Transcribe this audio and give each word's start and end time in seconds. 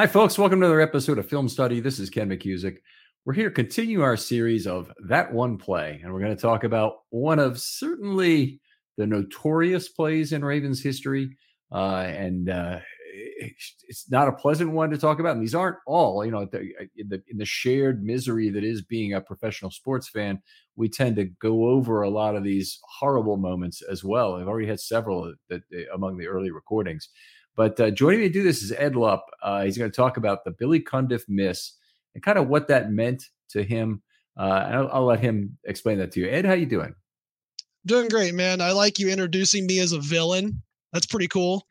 Hi, 0.00 0.06
folks. 0.06 0.38
Welcome 0.38 0.60
to 0.60 0.64
another 0.64 0.80
episode 0.80 1.18
of 1.18 1.28
Film 1.28 1.46
Study. 1.46 1.78
This 1.78 1.98
is 1.98 2.08
Ken 2.08 2.30
McKusick. 2.30 2.78
We're 3.26 3.34
here 3.34 3.50
to 3.50 3.54
continue 3.54 4.00
our 4.00 4.16
series 4.16 4.66
of 4.66 4.90
That 5.06 5.30
One 5.30 5.58
Play, 5.58 6.00
and 6.02 6.10
we're 6.10 6.20
going 6.20 6.34
to 6.34 6.40
talk 6.40 6.64
about 6.64 7.00
one 7.10 7.38
of 7.38 7.60
certainly 7.60 8.62
the 8.96 9.06
notorious 9.06 9.90
plays 9.90 10.32
in 10.32 10.42
Ravens 10.42 10.82
history. 10.82 11.36
Uh, 11.70 12.06
and 12.06 12.48
uh, 12.48 12.78
it's 13.12 14.10
not 14.10 14.26
a 14.26 14.32
pleasant 14.32 14.70
one 14.70 14.88
to 14.88 14.96
talk 14.96 15.20
about. 15.20 15.36
And 15.36 15.42
these 15.42 15.54
aren't 15.54 15.76
all, 15.86 16.24
you 16.24 16.30
know, 16.30 16.48
in 16.96 17.08
the, 17.10 17.22
in 17.28 17.36
the 17.36 17.44
shared 17.44 18.02
misery 18.02 18.48
that 18.48 18.64
is 18.64 18.80
being 18.80 19.12
a 19.12 19.20
professional 19.20 19.70
sports 19.70 20.08
fan, 20.08 20.40
we 20.76 20.88
tend 20.88 21.16
to 21.16 21.26
go 21.42 21.66
over 21.66 22.00
a 22.00 22.08
lot 22.08 22.36
of 22.36 22.42
these 22.42 22.80
horrible 22.98 23.36
moments 23.36 23.82
as 23.82 24.02
well. 24.02 24.36
I've 24.36 24.48
already 24.48 24.68
had 24.68 24.80
several 24.80 25.34
that, 25.50 25.60
among 25.92 26.16
the 26.16 26.26
early 26.26 26.50
recordings. 26.50 27.10
But 27.56 27.78
uh, 27.80 27.90
joining 27.90 28.20
me 28.20 28.28
to 28.28 28.32
do 28.32 28.42
this 28.42 28.62
is 28.62 28.72
Ed 28.72 28.96
Lupp. 28.96 29.26
Uh, 29.42 29.64
he's 29.64 29.76
going 29.76 29.90
to 29.90 29.96
talk 29.96 30.16
about 30.16 30.44
the 30.44 30.52
Billy 30.52 30.80
Cundiff 30.80 31.22
miss 31.28 31.72
and 32.14 32.22
kind 32.22 32.38
of 32.38 32.48
what 32.48 32.68
that 32.68 32.90
meant 32.90 33.24
to 33.50 33.62
him. 33.62 34.02
Uh, 34.38 34.64
and 34.66 34.74
I'll, 34.76 34.88
I'll, 34.92 35.04
let 35.04 35.20
him 35.20 35.58
explain 35.64 35.98
that 35.98 36.12
to 36.12 36.20
you. 36.20 36.28
Ed, 36.28 36.46
how 36.46 36.54
you 36.54 36.66
doing? 36.66 36.94
Doing 37.86 38.08
great, 38.08 38.34
man. 38.34 38.60
I 38.60 38.72
like 38.72 38.98
you 38.98 39.08
introducing 39.08 39.66
me 39.66 39.80
as 39.80 39.92
a 39.92 40.00
villain. 40.00 40.62
That's 40.92 41.06
pretty 41.06 41.28
cool. 41.28 41.66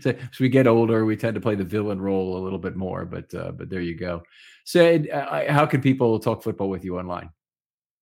so 0.00 0.10
as 0.10 0.38
we 0.38 0.48
get 0.48 0.66
older, 0.66 1.04
we 1.04 1.16
tend 1.16 1.34
to 1.34 1.40
play 1.40 1.54
the 1.54 1.64
villain 1.64 2.00
role 2.00 2.36
a 2.36 2.42
little 2.42 2.58
bit 2.58 2.76
more. 2.76 3.04
But 3.04 3.32
uh, 3.34 3.52
but 3.52 3.70
there 3.70 3.80
you 3.80 3.96
go. 3.96 4.22
So, 4.64 4.84
Ed, 4.84 5.08
uh, 5.08 5.50
how 5.50 5.66
can 5.66 5.80
people 5.80 6.18
talk 6.18 6.42
football 6.42 6.68
with 6.68 6.84
you 6.84 6.98
online? 6.98 7.30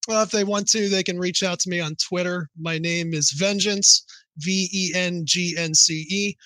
Well, 0.09 0.23
if 0.23 0.31
they 0.31 0.45
want 0.45 0.69
to, 0.71 0.89
they 0.89 1.03
can 1.03 1.19
reach 1.19 1.43
out 1.43 1.61
to 1.61 1.71
me 1.71 1.81
on 1.81 1.95
Twitter. 1.97 2.49
My 2.59 2.79
name 2.79 3.13
is 3.13 3.31
Vengeance. 3.31 4.05
V 4.39 4.69
E 4.73 4.93
N 4.95 5.23
G 5.25 5.55
N 5.59 5.75
C 5.75 6.07
E. 6.09 6.37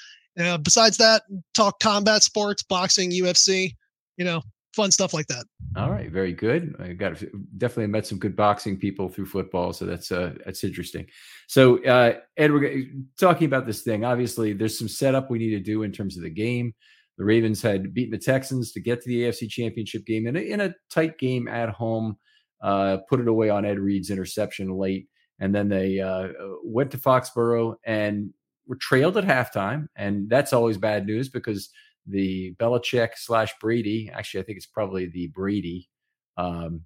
Besides 0.63 0.97
that, 0.99 1.23
talk 1.55 1.81
combat 1.81 2.23
sports, 2.23 2.63
boxing, 2.63 3.11
UFC, 3.11 3.75
you 4.17 4.25
know, 4.25 4.43
fun 4.75 4.91
stuff 4.91 5.15
like 5.15 5.27
that. 5.29 5.45
All 5.77 5.91
right, 5.91 6.11
very 6.11 6.33
good. 6.33 6.75
I 6.79 6.93
got 6.93 7.23
definitely 7.57 7.87
met 7.87 8.07
some 8.07 8.19
good 8.19 8.37
boxing 8.37 8.79
people 8.79 9.09
through 9.09 9.27
football, 9.27 9.73
so 9.73 9.85
that's 9.87 10.13
uh 10.13 10.35
that's 10.45 10.65
interesting. 10.65 11.07
So, 11.49 11.83
uh, 11.85 12.15
Ed, 12.37 12.53
we're 12.53 12.85
talking 13.19 13.47
about 13.47 13.67
this 13.67 13.83
thing. 13.83 14.05
Obviously, 14.05 14.53
there's 14.53 14.79
some 14.79 14.89
setup 14.89 15.31
we 15.31 15.39
need 15.39 15.51
to 15.51 15.61
do 15.61 15.83
in 15.83 15.93
terms 15.93 16.17
of 16.17 16.23
the 16.23 16.31
game. 16.31 16.75
The 17.19 17.25
Ravens 17.25 17.63
had 17.63 17.95
beaten 17.95 18.13
the 18.13 18.19
Texans 18.19 18.73
to 18.73 18.81
get 18.81 19.03
to 19.03 19.09
the 19.09 19.23
AFC 19.23 19.49
Championship 19.49 20.05
game 20.07 20.27
in 20.27 20.37
a, 20.37 20.41
in 20.41 20.61
a 20.61 20.75
tight 20.91 21.19
game 21.19 21.47
at 21.47 21.69
home. 21.69 22.17
Uh, 22.63 22.99
put 23.09 23.21
it 23.21 23.29
away 23.29 23.51
on 23.51 23.65
Ed 23.65 23.79
Reed's 23.79 24.11
interception 24.11 24.71
late 24.71 25.09
and 25.43 25.53
then 25.53 25.69
they 25.69 25.99
uh, 25.99 26.29
went 26.63 26.93
to 26.93 26.99
Foxborough 26.99 27.75
and 27.85 28.33
were 28.69 28.77
trailed 28.77 29.17
at 29.17 29.25
halftime, 29.25 29.89
and 29.97 30.31
that's 30.31 30.53
always 30.53 30.79
bad 30.79 31.05
news 31.05 31.29
because 31.29 31.69
the 32.07 32.55
Belichick 32.61 33.11
slash 33.17 33.53
Brady, 33.61 34.09
actually, 34.15 34.41
I 34.41 34.45
think 34.45 34.59
it's 34.59 34.67
probably 34.67 35.07
the 35.07 35.27
Brady 35.35 35.89
um, 36.37 36.83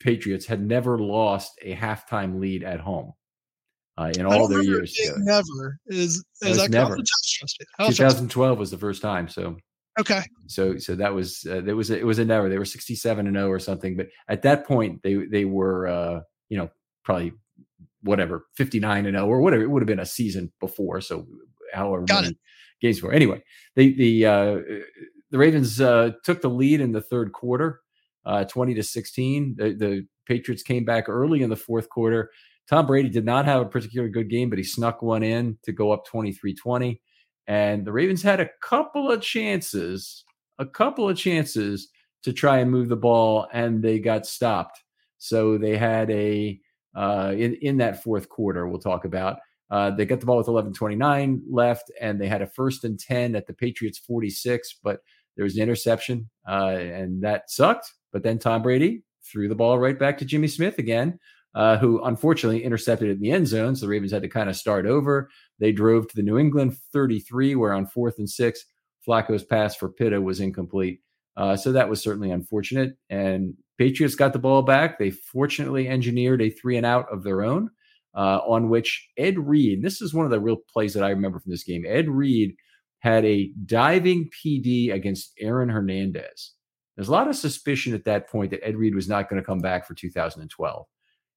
Patriots 0.00 0.44
had 0.44 0.60
never 0.60 0.98
lost 0.98 1.58
a 1.62 1.74
halftime 1.74 2.38
lead 2.38 2.62
at 2.62 2.78
home 2.78 3.14
uh, 3.96 4.12
in 4.18 4.26
all 4.26 4.48
their 4.48 4.62
years. 4.62 4.94
Never 5.16 5.78
is 5.86 6.22
is 6.42 6.58
that 6.58 6.70
never. 6.70 6.98
2012 7.86 8.58
was 8.58 8.70
the 8.70 8.76
first 8.76 9.00
time. 9.00 9.28
So 9.28 9.56
okay. 9.98 10.24
So 10.46 10.76
so 10.76 10.94
that 10.94 11.14
was 11.14 11.46
uh, 11.50 11.62
there 11.62 11.74
was 11.74 11.90
a, 11.90 11.98
it 11.98 12.04
was 12.04 12.18
a 12.18 12.24
never. 12.26 12.50
They 12.50 12.58
were 12.58 12.66
67 12.66 13.26
and 13.26 13.34
0 13.34 13.48
or 13.48 13.58
something, 13.58 13.96
but 13.96 14.08
at 14.28 14.42
that 14.42 14.66
point 14.66 15.02
they 15.02 15.14
they 15.14 15.46
were 15.46 15.86
uh, 15.86 16.20
you 16.50 16.58
know 16.58 16.68
probably 17.02 17.32
whatever 18.06 18.46
59 18.56 19.06
and 19.06 19.16
0 19.16 19.26
or 19.26 19.40
whatever 19.40 19.62
it 19.62 19.70
would 19.70 19.82
have 19.82 19.86
been 19.86 20.00
a 20.00 20.06
season 20.06 20.52
before 20.60 21.00
so 21.00 21.26
however 21.72 22.04
Got 22.04 22.22
many 22.22 22.32
it. 22.34 22.38
games 22.80 23.02
were. 23.02 23.12
Anyway 23.12 23.42
the 23.74 23.94
the 23.96 24.26
uh, 24.26 24.58
the 25.30 25.38
ravens 25.38 25.80
uh, 25.80 26.12
took 26.24 26.40
the 26.40 26.50
lead 26.50 26.80
in 26.80 26.92
the 26.92 27.00
third 27.00 27.32
quarter 27.32 27.80
uh, 28.24 28.44
20 28.44 28.74
to 28.74 28.82
16 28.82 29.56
the, 29.56 29.72
the 29.74 30.06
patriots 30.26 30.62
came 30.62 30.84
back 30.84 31.08
early 31.08 31.42
in 31.42 31.50
the 31.50 31.56
fourth 31.56 31.88
quarter. 31.88 32.30
Tom 32.68 32.86
brady 32.86 33.08
did 33.08 33.24
not 33.24 33.44
have 33.44 33.62
a 33.62 33.66
particularly 33.66 34.12
good 34.12 34.30
game 34.30 34.50
but 34.50 34.58
he 34.58 34.64
snuck 34.64 35.02
one 35.02 35.22
in 35.22 35.58
to 35.62 35.72
go 35.72 35.92
up 35.92 36.06
23-20 36.06 36.98
and 37.46 37.84
the 37.84 37.92
ravens 37.92 38.22
had 38.22 38.40
a 38.40 38.50
couple 38.60 39.10
of 39.10 39.20
chances 39.20 40.24
a 40.58 40.66
couple 40.66 41.08
of 41.08 41.16
chances 41.16 41.88
to 42.22 42.32
try 42.32 42.58
and 42.58 42.70
move 42.70 42.88
the 42.88 42.96
ball 42.96 43.46
and 43.52 43.82
they 43.82 43.98
got 43.98 44.26
stopped. 44.26 44.82
So 45.18 45.58
they 45.58 45.76
had 45.76 46.10
a 46.10 46.58
uh, 46.96 47.32
in 47.36 47.54
in 47.56 47.76
that 47.78 48.02
fourth 48.02 48.28
quarter. 48.28 48.66
We'll 48.66 48.80
talk 48.80 49.04
about. 49.04 49.38
Uh, 49.70 49.90
they 49.90 50.06
got 50.06 50.20
the 50.20 50.26
ball 50.26 50.38
with 50.38 50.46
11:29 50.46 51.42
left, 51.50 51.90
and 52.00 52.20
they 52.20 52.28
had 52.28 52.42
a 52.42 52.46
first 52.46 52.84
and 52.84 52.98
10 52.98 53.34
at 53.34 53.46
the 53.46 53.52
Patriots 53.52 53.98
46, 53.98 54.78
but 54.82 55.00
there 55.36 55.44
was 55.44 55.56
an 55.56 55.62
interception, 55.62 56.30
uh, 56.48 56.76
and 56.78 57.22
that 57.22 57.50
sucked. 57.50 57.92
But 58.12 58.22
then 58.22 58.38
Tom 58.38 58.62
Brady 58.62 59.02
threw 59.22 59.48
the 59.48 59.54
ball 59.54 59.78
right 59.78 59.98
back 59.98 60.18
to 60.18 60.24
Jimmy 60.24 60.48
Smith 60.48 60.78
again, 60.78 61.18
uh, 61.54 61.76
who 61.78 62.02
unfortunately 62.04 62.62
intercepted 62.62 63.08
it 63.08 63.12
in 63.12 63.20
the 63.20 63.32
end 63.32 63.48
zone. 63.48 63.74
So 63.74 63.86
the 63.86 63.90
Ravens 63.90 64.12
had 64.12 64.22
to 64.22 64.28
kind 64.28 64.48
of 64.48 64.56
start 64.56 64.86
over. 64.86 65.28
They 65.58 65.72
drove 65.72 66.08
to 66.08 66.16
the 66.16 66.22
New 66.22 66.38
England 66.38 66.76
33, 66.92 67.56
where 67.56 67.72
on 67.72 67.86
fourth 67.86 68.18
and 68.18 68.30
six, 68.30 68.64
Flacco's 69.06 69.44
pass 69.44 69.76
for 69.76 69.88
Pitta 69.88 70.20
was 70.20 70.40
incomplete. 70.40 71.00
Uh, 71.36 71.56
so 71.56 71.72
that 71.72 71.88
was 71.88 72.02
certainly 72.02 72.30
unfortunate. 72.30 72.96
And 73.10 73.54
Patriots 73.78 74.14
got 74.14 74.32
the 74.32 74.38
ball 74.38 74.62
back. 74.62 74.98
They 74.98 75.10
fortunately 75.10 75.88
engineered 75.88 76.40
a 76.40 76.50
three 76.50 76.76
and 76.76 76.86
out 76.86 77.06
of 77.12 77.22
their 77.22 77.42
own, 77.42 77.70
uh, 78.14 78.40
on 78.46 78.68
which 78.70 79.08
Ed 79.18 79.38
Reed, 79.38 79.82
this 79.82 80.00
is 80.00 80.14
one 80.14 80.24
of 80.24 80.30
the 80.30 80.40
real 80.40 80.56
plays 80.72 80.94
that 80.94 81.04
I 81.04 81.10
remember 81.10 81.38
from 81.38 81.50
this 81.50 81.64
game. 81.64 81.84
Ed 81.86 82.08
Reed 82.08 82.56
had 83.00 83.24
a 83.24 83.50
diving 83.66 84.30
PD 84.30 84.92
against 84.92 85.32
Aaron 85.38 85.68
Hernandez. 85.68 86.52
There's 86.96 87.08
a 87.08 87.12
lot 87.12 87.28
of 87.28 87.36
suspicion 87.36 87.94
at 87.94 88.04
that 88.04 88.28
point 88.28 88.50
that 88.50 88.66
Ed 88.66 88.76
Reed 88.76 88.94
was 88.94 89.08
not 89.08 89.28
going 89.28 89.40
to 89.40 89.46
come 89.46 89.58
back 89.58 89.86
for 89.86 89.94
2012. 89.94 90.86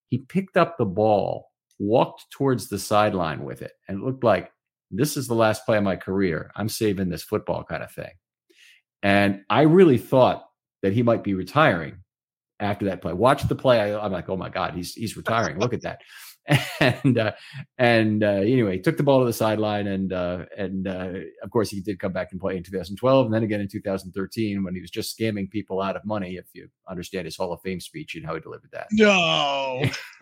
He 0.08 0.20
picked 0.20 0.56
up 0.56 0.78
the 0.78 0.86
ball, 0.86 1.50
walked 1.78 2.32
towards 2.32 2.70
the 2.70 2.80
sideline 2.80 3.44
with 3.44 3.62
it, 3.62 3.74
and 3.88 4.00
it 4.00 4.06
looked 4.06 4.24
like 4.24 4.52
this 4.90 5.18
is 5.18 5.28
the 5.28 5.36
last 5.36 5.66
play 5.66 5.78
of 5.78 5.84
my 5.84 5.98
career. 5.98 6.52
I'm 6.56 6.70
saving 6.70 7.10
this 7.10 7.24
football 7.24 7.64
kind 7.64 7.84
of 7.84 7.92
thing. 7.92 8.12
And 9.04 9.42
I 9.50 9.62
really 9.62 9.98
thought 9.98 10.46
that 10.82 10.94
he 10.94 11.04
might 11.04 11.24
be 11.24 11.34
retiring 11.34 11.98
after 12.60 12.86
that 12.86 13.02
play. 13.02 13.14
Watch 13.14 13.44
the 13.44 13.56
play. 13.56 13.80
I, 13.80 14.06
am 14.06 14.12
like, 14.12 14.30
oh 14.30 14.38
my 14.38 14.50
god, 14.50 14.74
he's 14.74 14.94
he's 14.94 15.16
retiring. 15.18 15.60
Look 15.60 15.74
at 15.74 15.82
that. 15.84 16.02
And 16.82 17.20
uh, 17.20 17.34
and 17.78 18.24
uh, 18.24 18.28
anyway, 18.28 18.78
he 18.78 18.82
took 18.82 18.98
the 18.98 19.04
ball 19.04 19.20
to 19.20 19.26
the 19.26 19.34
sideline, 19.34 19.86
and 19.86 20.12
uh, 20.12 20.46
and 20.58 20.88
uh, 20.88 21.12
of 21.44 21.52
course 21.52 21.70
he 21.70 21.82
did 21.82 22.00
come 22.00 22.14
back 22.14 22.30
and 22.32 22.40
play 22.40 22.58
in 22.58 22.64
2012, 22.64 23.26
and 23.26 23.34
then 23.36 23.44
again 23.44 23.60
in 23.60 23.68
2013 23.68 24.64
when 24.64 24.74
he 24.74 24.82
was 24.82 24.90
just 24.90 25.16
scamming 25.16 25.52
people 25.52 25.82
out 25.82 25.96
of 25.96 26.06
money. 26.06 26.38
If 26.38 26.46
you 26.54 26.70
understand 26.88 27.26
his 27.26 27.36
Hall 27.36 27.52
of 27.52 27.62
Fame 27.62 27.80
speech 27.82 28.16
and 28.16 28.26
how 28.26 28.34
he 28.34 28.40
delivered 28.40 28.72
that. 28.72 28.88
No. 28.94 29.84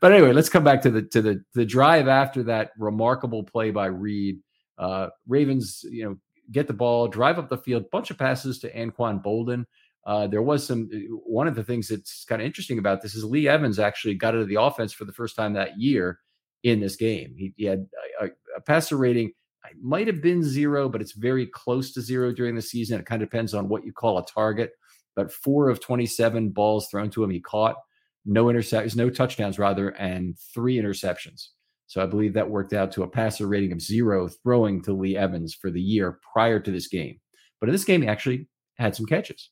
but 0.00 0.12
anyway, 0.12 0.32
let's 0.32 0.50
come 0.50 0.62
back 0.62 0.82
to 0.82 0.90
the 0.90 1.02
to 1.02 1.22
the 1.22 1.42
the 1.54 1.64
drive 1.64 2.06
after 2.06 2.44
that 2.44 2.70
remarkable 2.78 3.42
play 3.42 3.70
by 3.70 3.86
Reed. 3.86 4.38
Uh, 4.76 5.08
Ravens, 5.26 5.80
you 5.90 6.04
know, 6.04 6.16
get 6.52 6.66
the 6.66 6.72
ball, 6.72 7.08
drive 7.08 7.38
up 7.38 7.48
the 7.48 7.58
field, 7.58 7.90
bunch 7.90 8.10
of 8.10 8.18
passes 8.18 8.58
to 8.60 8.72
Anquan 8.72 9.22
Boldin. 9.22 9.64
Uh, 10.06 10.26
there 10.26 10.42
was 10.42 10.66
some 10.66 10.88
uh, 10.92 10.98
one 11.26 11.46
of 11.48 11.54
the 11.54 11.64
things 11.64 11.88
that's 11.88 12.24
kind 12.24 12.40
of 12.40 12.46
interesting 12.46 12.78
about 12.78 13.02
this 13.02 13.14
is 13.14 13.24
Lee 13.24 13.48
Evans 13.48 13.78
actually 13.78 14.14
got 14.14 14.34
into 14.34 14.46
the 14.46 14.60
offense 14.60 14.92
for 14.92 15.04
the 15.04 15.12
first 15.12 15.36
time 15.36 15.52
that 15.52 15.78
year 15.78 16.20
in 16.62 16.80
this 16.80 16.96
game. 16.96 17.34
He, 17.36 17.52
he 17.56 17.64
had 17.64 17.86
a, 18.20 18.26
a, 18.56 18.60
passer 18.60 18.96
rating 18.96 19.32
it 19.70 19.76
might 19.82 20.06
have 20.06 20.22
been 20.22 20.42
zero, 20.42 20.88
but 20.88 21.00
it's 21.00 21.12
very 21.12 21.46
close 21.46 21.92
to 21.92 22.00
zero 22.00 22.32
during 22.32 22.54
the 22.54 22.62
season. 22.62 22.98
It 22.98 23.06
kind 23.06 23.22
of 23.22 23.28
depends 23.28 23.54
on 23.54 23.68
what 23.68 23.84
you 23.84 23.92
call 23.92 24.18
a 24.18 24.24
target. 24.24 24.70
But 25.14 25.32
four 25.32 25.68
of 25.68 25.80
27 25.80 26.50
balls 26.50 26.88
thrown 26.88 27.10
to 27.10 27.24
him, 27.24 27.30
he 27.30 27.40
caught 27.40 27.76
no 28.24 28.46
interceptions, 28.46 28.96
no 28.96 29.10
touchdowns 29.10 29.58
rather, 29.58 29.90
and 29.90 30.38
three 30.54 30.76
interceptions. 30.76 31.48
So 31.88 32.02
I 32.02 32.06
believe 32.06 32.34
that 32.34 32.48
worked 32.48 32.74
out 32.74 32.92
to 32.92 33.02
a 33.02 33.08
passer 33.08 33.46
rating 33.46 33.72
of 33.72 33.80
zero 33.80 34.28
throwing 34.28 34.82
to 34.82 34.92
Lee 34.92 35.16
Evans 35.16 35.54
for 35.54 35.70
the 35.70 35.80
year 35.80 36.20
prior 36.32 36.60
to 36.60 36.70
this 36.70 36.86
game. 36.86 37.18
But 37.60 37.70
in 37.70 37.72
this 37.72 37.84
game, 37.84 38.02
he 38.02 38.08
actually 38.08 38.46
had 38.76 38.94
some 38.94 39.06
catches. 39.06 39.50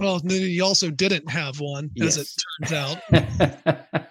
Well, 0.00 0.20
then 0.22 0.42
he 0.42 0.60
also 0.60 0.90
didn't 0.90 1.30
have 1.30 1.60
one, 1.60 1.90
yes. 1.94 2.18
as 2.18 2.26
it 2.26 2.68
turns 2.68 3.00
out. 3.72 4.08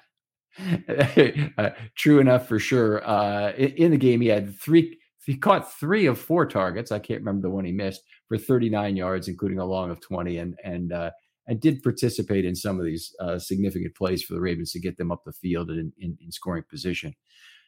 uh, 1.57 1.69
true 1.95 2.19
enough 2.19 2.47
for 2.47 2.59
sure. 2.59 3.07
Uh, 3.07 3.51
in, 3.51 3.69
in, 3.71 3.91
the 3.91 3.97
game, 3.97 4.21
he 4.21 4.27
had 4.27 4.57
three. 4.59 4.97
He 5.25 5.35
caught 5.35 5.73
three 5.73 6.05
of 6.05 6.17
four 6.17 6.45
targets. 6.45 6.91
I 6.91 6.99
can't 6.99 7.19
remember 7.19 7.47
the 7.47 7.53
one 7.53 7.65
he 7.65 7.73
missed 7.73 8.01
for 8.29 8.37
39 8.37 8.95
yards, 8.95 9.27
including 9.27 9.59
a 9.59 9.65
long 9.65 9.91
of 9.91 9.99
20, 9.99 10.37
and 10.37 10.55
and 10.63 10.93
uh, 10.93 11.11
and 11.47 11.61
did 11.61 11.81
participate 11.81 12.45
in 12.45 12.55
some 12.55 12.79
of 12.79 12.85
these 12.85 13.15
uh, 13.19 13.39
significant 13.39 13.95
plays 13.95 14.21
for 14.21 14.33
the 14.33 14.41
Ravens 14.41 14.71
to 14.73 14.79
get 14.79 14.97
them 14.97 15.11
up 15.11 15.23
the 15.23 15.31
field 15.31 15.69
and 15.69 15.79
in, 15.79 15.93
in, 15.99 16.17
in 16.21 16.31
scoring 16.31 16.63
position. 16.69 17.15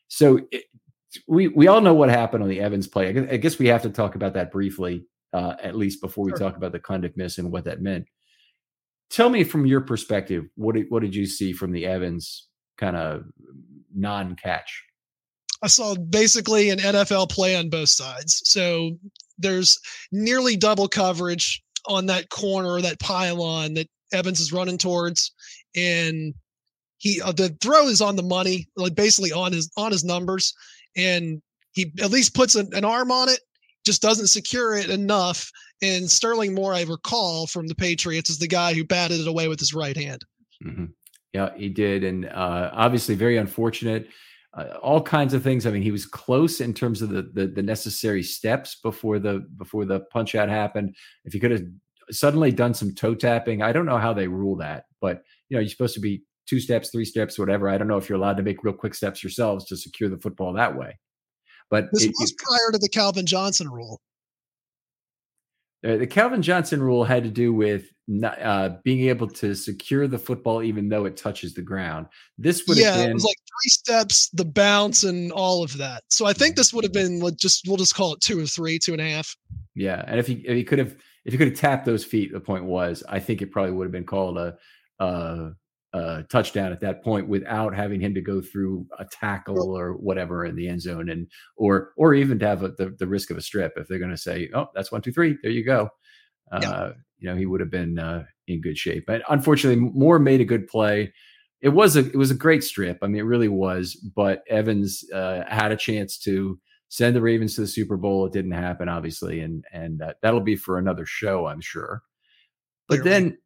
So 0.09 0.41
it, 0.51 0.65
we 1.27 1.47
we 1.47 1.67
all 1.67 1.81
know 1.81 1.93
what 1.93 2.09
happened 2.09 2.43
on 2.43 2.49
the 2.49 2.59
Evans 2.59 2.87
play. 2.87 3.07
I 3.07 3.11
guess, 3.13 3.27
I 3.31 3.37
guess 3.37 3.59
we 3.59 3.67
have 3.67 3.83
to 3.83 3.89
talk 3.89 4.15
about 4.15 4.33
that 4.33 4.51
briefly, 4.51 5.05
uh, 5.33 5.55
at 5.61 5.75
least 5.75 6.01
before 6.01 6.25
we 6.25 6.31
sure. 6.31 6.39
talk 6.39 6.57
about 6.57 6.71
the 6.71 6.79
Cundiff 6.79 7.15
miss 7.15 7.37
and 7.37 7.51
what 7.51 7.65
that 7.65 7.81
meant. 7.81 8.05
Tell 9.09 9.29
me 9.29 9.43
from 9.43 9.65
your 9.65 9.81
perspective, 9.81 10.45
what 10.55 10.75
did 10.75 10.87
what 10.89 11.01
did 11.01 11.15
you 11.15 11.25
see 11.25 11.53
from 11.53 11.71
the 11.71 11.85
Evans 11.85 12.47
kind 12.77 12.95
of 12.95 13.23
non-catch? 13.95 14.83
I 15.61 15.67
saw 15.67 15.95
basically 15.95 16.69
an 16.69 16.79
NFL 16.79 17.29
play 17.29 17.55
on 17.55 17.69
both 17.69 17.89
sides. 17.89 18.41
So 18.45 18.97
there's 19.37 19.77
nearly 20.11 20.55
double 20.55 20.87
coverage 20.87 21.63
on 21.85 22.05
that 22.07 22.29
corner, 22.29 22.81
that 22.81 22.99
pylon 22.99 23.73
that 23.75 23.87
Evans 24.11 24.39
is 24.39 24.53
running 24.53 24.77
towards, 24.77 25.31
and 25.75 26.33
he 26.97 27.21
uh, 27.21 27.31
the 27.31 27.49
throw 27.61 27.87
is 27.87 28.01
on 28.01 28.15
the 28.15 28.23
money, 28.23 28.67
like 28.75 28.95
basically 28.95 29.31
on 29.31 29.51
his 29.51 29.71
on 29.77 29.91
his 29.91 30.03
numbers, 30.03 30.53
and 30.95 31.41
he 31.71 31.91
at 32.01 32.11
least 32.11 32.35
puts 32.35 32.55
an, 32.55 32.69
an 32.73 32.85
arm 32.85 33.11
on 33.11 33.29
it, 33.29 33.39
just 33.85 34.01
doesn't 34.01 34.27
secure 34.27 34.75
it 34.75 34.89
enough. 34.89 35.51
And 35.81 36.09
Sterling 36.09 36.53
Moore, 36.53 36.73
I 36.73 36.83
recall 36.83 37.47
from 37.47 37.67
the 37.67 37.75
Patriots, 37.75 38.29
is 38.29 38.39
the 38.39 38.47
guy 38.47 38.73
who 38.73 38.83
batted 38.83 39.21
it 39.21 39.27
away 39.27 39.47
with 39.47 39.59
his 39.59 39.73
right 39.73 39.95
hand. 39.95 40.25
Mm-hmm. 40.65 40.85
Yeah, 41.33 41.51
he 41.55 41.69
did, 41.69 42.03
and 42.03 42.25
uh, 42.25 42.71
obviously 42.73 43.15
very 43.15 43.37
unfortunate. 43.37 44.07
Uh, 44.57 44.77
all 44.81 45.01
kinds 45.01 45.35
of 45.35 45.43
things. 45.43 45.67
I 45.67 45.71
mean, 45.71 45.83
he 45.83 45.91
was 45.91 46.07
close 46.07 46.59
in 46.59 46.73
terms 46.73 47.03
of 47.03 47.09
the, 47.09 47.21
the, 47.21 47.47
the 47.47 47.61
necessary 47.61 48.23
steps 48.23 48.79
before 48.81 49.19
the 49.19 49.45
before 49.57 49.85
the 49.85 49.99
punch 50.11 50.33
out 50.33 50.49
happened. 50.49 50.95
If 51.23 51.33
he 51.33 51.39
could 51.39 51.51
have 51.51 51.63
suddenly 52.09 52.51
done 52.51 52.73
some 52.73 52.95
toe 52.95 53.13
tapping, 53.13 53.61
I 53.61 53.71
don't 53.71 53.85
know 53.85 53.99
how 53.99 54.13
they 54.13 54.27
rule 54.27 54.55
that, 54.57 54.85
but 55.01 55.21
you 55.49 55.55
know, 55.55 55.61
you're 55.61 55.69
supposed 55.69 55.93
to 55.95 55.99
be 55.99 56.23
two 56.47 56.59
steps, 56.59 56.89
three 56.89 57.05
steps, 57.05 57.37
whatever. 57.37 57.69
I 57.69 57.77
don't 57.77 57.87
know 57.87 57.97
if 57.97 58.09
you're 58.09 58.17
allowed 58.17 58.37
to 58.37 58.43
make 58.43 58.63
real 58.63 58.73
quick 58.73 58.95
steps 58.95 59.23
yourselves 59.23 59.65
to 59.65 59.77
secure 59.77 60.09
the 60.09 60.17
football 60.17 60.53
that 60.53 60.75
way. 60.75 60.97
But 61.69 61.89
this 61.93 62.05
it, 62.05 62.13
was 62.19 62.33
prior 62.33 62.71
to 62.71 62.79
the 62.79 62.89
Calvin 62.89 63.27
Johnson 63.27 63.69
rule. 63.69 64.01
Uh, 65.85 65.97
the 65.97 66.07
Calvin 66.07 66.41
Johnson 66.41 66.81
rule 66.81 67.03
had 67.03 67.23
to 67.23 67.29
do 67.29 67.53
with 67.53 67.85
not, 68.07 68.41
uh, 68.41 68.77
being 68.83 69.07
able 69.07 69.27
to 69.27 69.55
secure 69.55 70.07
the 70.07 70.17
football 70.17 70.63
even 70.63 70.89
though 70.89 71.05
it 71.05 71.15
touches 71.15 71.53
the 71.53 71.61
ground. 71.61 72.07
This 72.37 72.63
would 72.67 72.77
yeah, 72.77 72.91
have 72.91 73.03
been 73.03 73.11
it 73.11 73.13
was 73.13 73.23
like 73.23 73.37
three 73.37 73.69
steps, 73.69 74.29
the 74.33 74.45
bounce, 74.45 75.03
and 75.03 75.31
all 75.31 75.63
of 75.63 75.77
that. 75.77 76.03
So 76.09 76.25
I 76.25 76.33
think 76.33 76.55
this 76.55 76.73
would 76.73 76.83
have 76.83 76.93
been 76.93 77.19
like 77.19 77.37
just 77.37 77.67
we'll 77.67 77.77
just 77.77 77.95
call 77.95 78.13
it 78.13 78.21
two 78.21 78.41
or 78.41 78.45
three, 78.45 78.79
two 78.79 78.93
and 78.93 79.01
a 79.01 79.09
half. 79.09 79.35
Yeah, 79.75 80.03
and 80.07 80.19
if 80.19 80.27
he 80.27 80.33
if 80.45 80.55
he 80.55 80.63
could 80.63 80.79
have 80.79 80.95
if 81.23 81.33
he 81.33 81.37
could 81.37 81.49
have 81.49 81.57
tapped 81.57 81.85
those 81.85 82.03
feet, 82.03 82.33
the 82.33 82.39
point 82.39 82.65
was 82.65 83.03
I 83.07 83.19
think 83.19 83.41
it 83.41 83.51
probably 83.51 83.71
would 83.71 83.85
have 83.85 83.91
been 83.91 84.05
called 84.05 84.37
a, 84.37 84.57
a 84.99 85.51
uh, 85.93 86.21
touchdown 86.29 86.71
at 86.71 86.81
that 86.81 87.03
point 87.03 87.27
without 87.27 87.75
having 87.75 87.99
him 87.99 88.13
to 88.13 88.21
go 88.21 88.41
through 88.41 88.85
a 88.99 89.05
tackle 89.05 89.75
or 89.75 89.93
whatever 89.93 90.45
in 90.45 90.55
the 90.55 90.67
end 90.67 90.81
zone 90.81 91.09
and 91.09 91.27
or 91.57 91.93
or 91.97 92.13
even 92.13 92.37
to 92.37 92.47
have 92.47 92.63
a, 92.63 92.69
the, 92.69 92.95
the 92.99 93.07
risk 93.07 93.31
of 93.31 93.37
a 93.37 93.41
strip 93.41 93.73
if 93.75 93.87
they're 93.87 93.97
going 93.97 94.11
to 94.11 94.17
say 94.17 94.49
oh 94.53 94.67
that's 94.75 94.91
one 94.91 95.01
two 95.01 95.11
three 95.11 95.35
there 95.41 95.51
you 95.51 95.65
go. 95.65 95.89
Uh, 96.51 96.59
yeah. 96.61 96.91
you 97.17 97.29
know 97.29 97.35
he 97.35 97.45
would 97.45 97.59
have 97.59 97.71
been 97.71 97.97
uh, 97.97 98.23
in 98.47 98.61
good 98.61 98.77
shape. 98.77 99.05
But 99.07 99.23
unfortunately 99.29 99.81
Moore 99.81 100.19
made 100.19 100.41
a 100.41 100.45
good 100.45 100.67
play. 100.67 101.11
It 101.61 101.69
was 101.69 101.95
a 101.95 102.05
it 102.05 102.15
was 102.15 102.31
a 102.31 102.35
great 102.35 102.63
strip. 102.63 102.99
I 103.01 103.07
mean 103.07 103.21
it 103.21 103.25
really 103.25 103.49
was. 103.49 103.95
But 104.15 104.43
Evans 104.47 105.03
uh, 105.11 105.41
had 105.47 105.71
a 105.71 105.77
chance 105.77 106.19
to 106.19 106.59
send 106.89 107.15
the 107.15 107.21
Ravens 107.21 107.55
to 107.55 107.61
the 107.61 107.67
Super 107.67 107.97
Bowl. 107.97 108.27
It 108.27 108.33
didn't 108.33 108.51
happen 108.51 108.89
obviously 108.89 109.39
and 109.39 109.65
and 109.73 110.03
that'll 110.21 110.39
be 110.39 110.55
for 110.55 110.77
another 110.77 111.07
show 111.07 111.47
I'm 111.47 111.61
sure. 111.61 112.03
But 112.87 113.01
Clearly. 113.01 113.09
then 113.09 113.37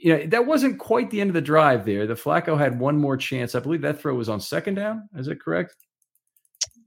you 0.00 0.16
know, 0.16 0.26
that 0.26 0.46
wasn't 0.46 0.78
quite 0.78 1.10
the 1.10 1.20
end 1.20 1.30
of 1.30 1.34
the 1.34 1.40
drive 1.40 1.84
there. 1.84 2.06
The 2.06 2.14
Flacco 2.14 2.58
had 2.58 2.78
one 2.78 2.96
more 2.96 3.16
chance. 3.16 3.54
I 3.54 3.60
believe 3.60 3.82
that 3.82 4.00
throw 4.00 4.14
was 4.14 4.28
on 4.28 4.40
second 4.40 4.74
down. 4.74 5.08
Is 5.14 5.28
it 5.28 5.40
correct? 5.40 5.76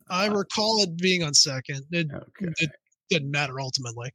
I 0.09 0.27
recall 0.27 0.83
it 0.83 0.97
being 0.97 1.23
on 1.23 1.33
second. 1.33 1.81
It, 1.91 2.07
okay. 2.11 2.51
it 2.59 2.71
didn't 3.09 3.31
matter 3.31 3.59
ultimately. 3.59 4.11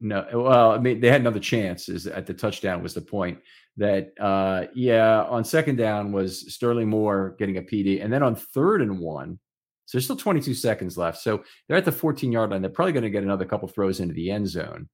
No, 0.00 0.26
well, 0.32 0.72
I 0.72 0.78
mean, 0.78 1.00
they 1.00 1.08
had 1.10 1.22
another 1.22 1.40
chance. 1.40 1.88
Is 1.88 2.06
at 2.06 2.26
the 2.26 2.34
touchdown 2.34 2.82
was 2.82 2.92
the 2.92 3.00
point 3.00 3.38
that, 3.76 4.12
uh, 4.20 4.66
yeah, 4.74 5.22
on 5.22 5.44
second 5.44 5.76
down 5.76 6.12
was 6.12 6.52
Sterling 6.52 6.90
Moore 6.90 7.36
getting 7.38 7.56
a 7.56 7.62
PD, 7.62 8.04
and 8.04 8.12
then 8.12 8.22
on 8.22 8.34
third 8.34 8.82
and 8.82 8.98
one, 8.98 9.38
so 9.86 9.96
there's 9.96 10.04
still 10.04 10.16
22 10.16 10.54
seconds 10.54 10.98
left. 10.98 11.18
So 11.18 11.42
they're 11.66 11.76
at 11.76 11.84
the 11.84 11.92
14 11.92 12.30
yard 12.30 12.50
line. 12.50 12.60
They're 12.60 12.70
probably 12.70 12.92
going 12.92 13.04
to 13.04 13.10
get 13.10 13.22
another 13.22 13.44
couple 13.44 13.68
throws 13.68 14.00
into 14.00 14.14
the 14.14 14.30
end 14.30 14.48
zone 14.48 14.88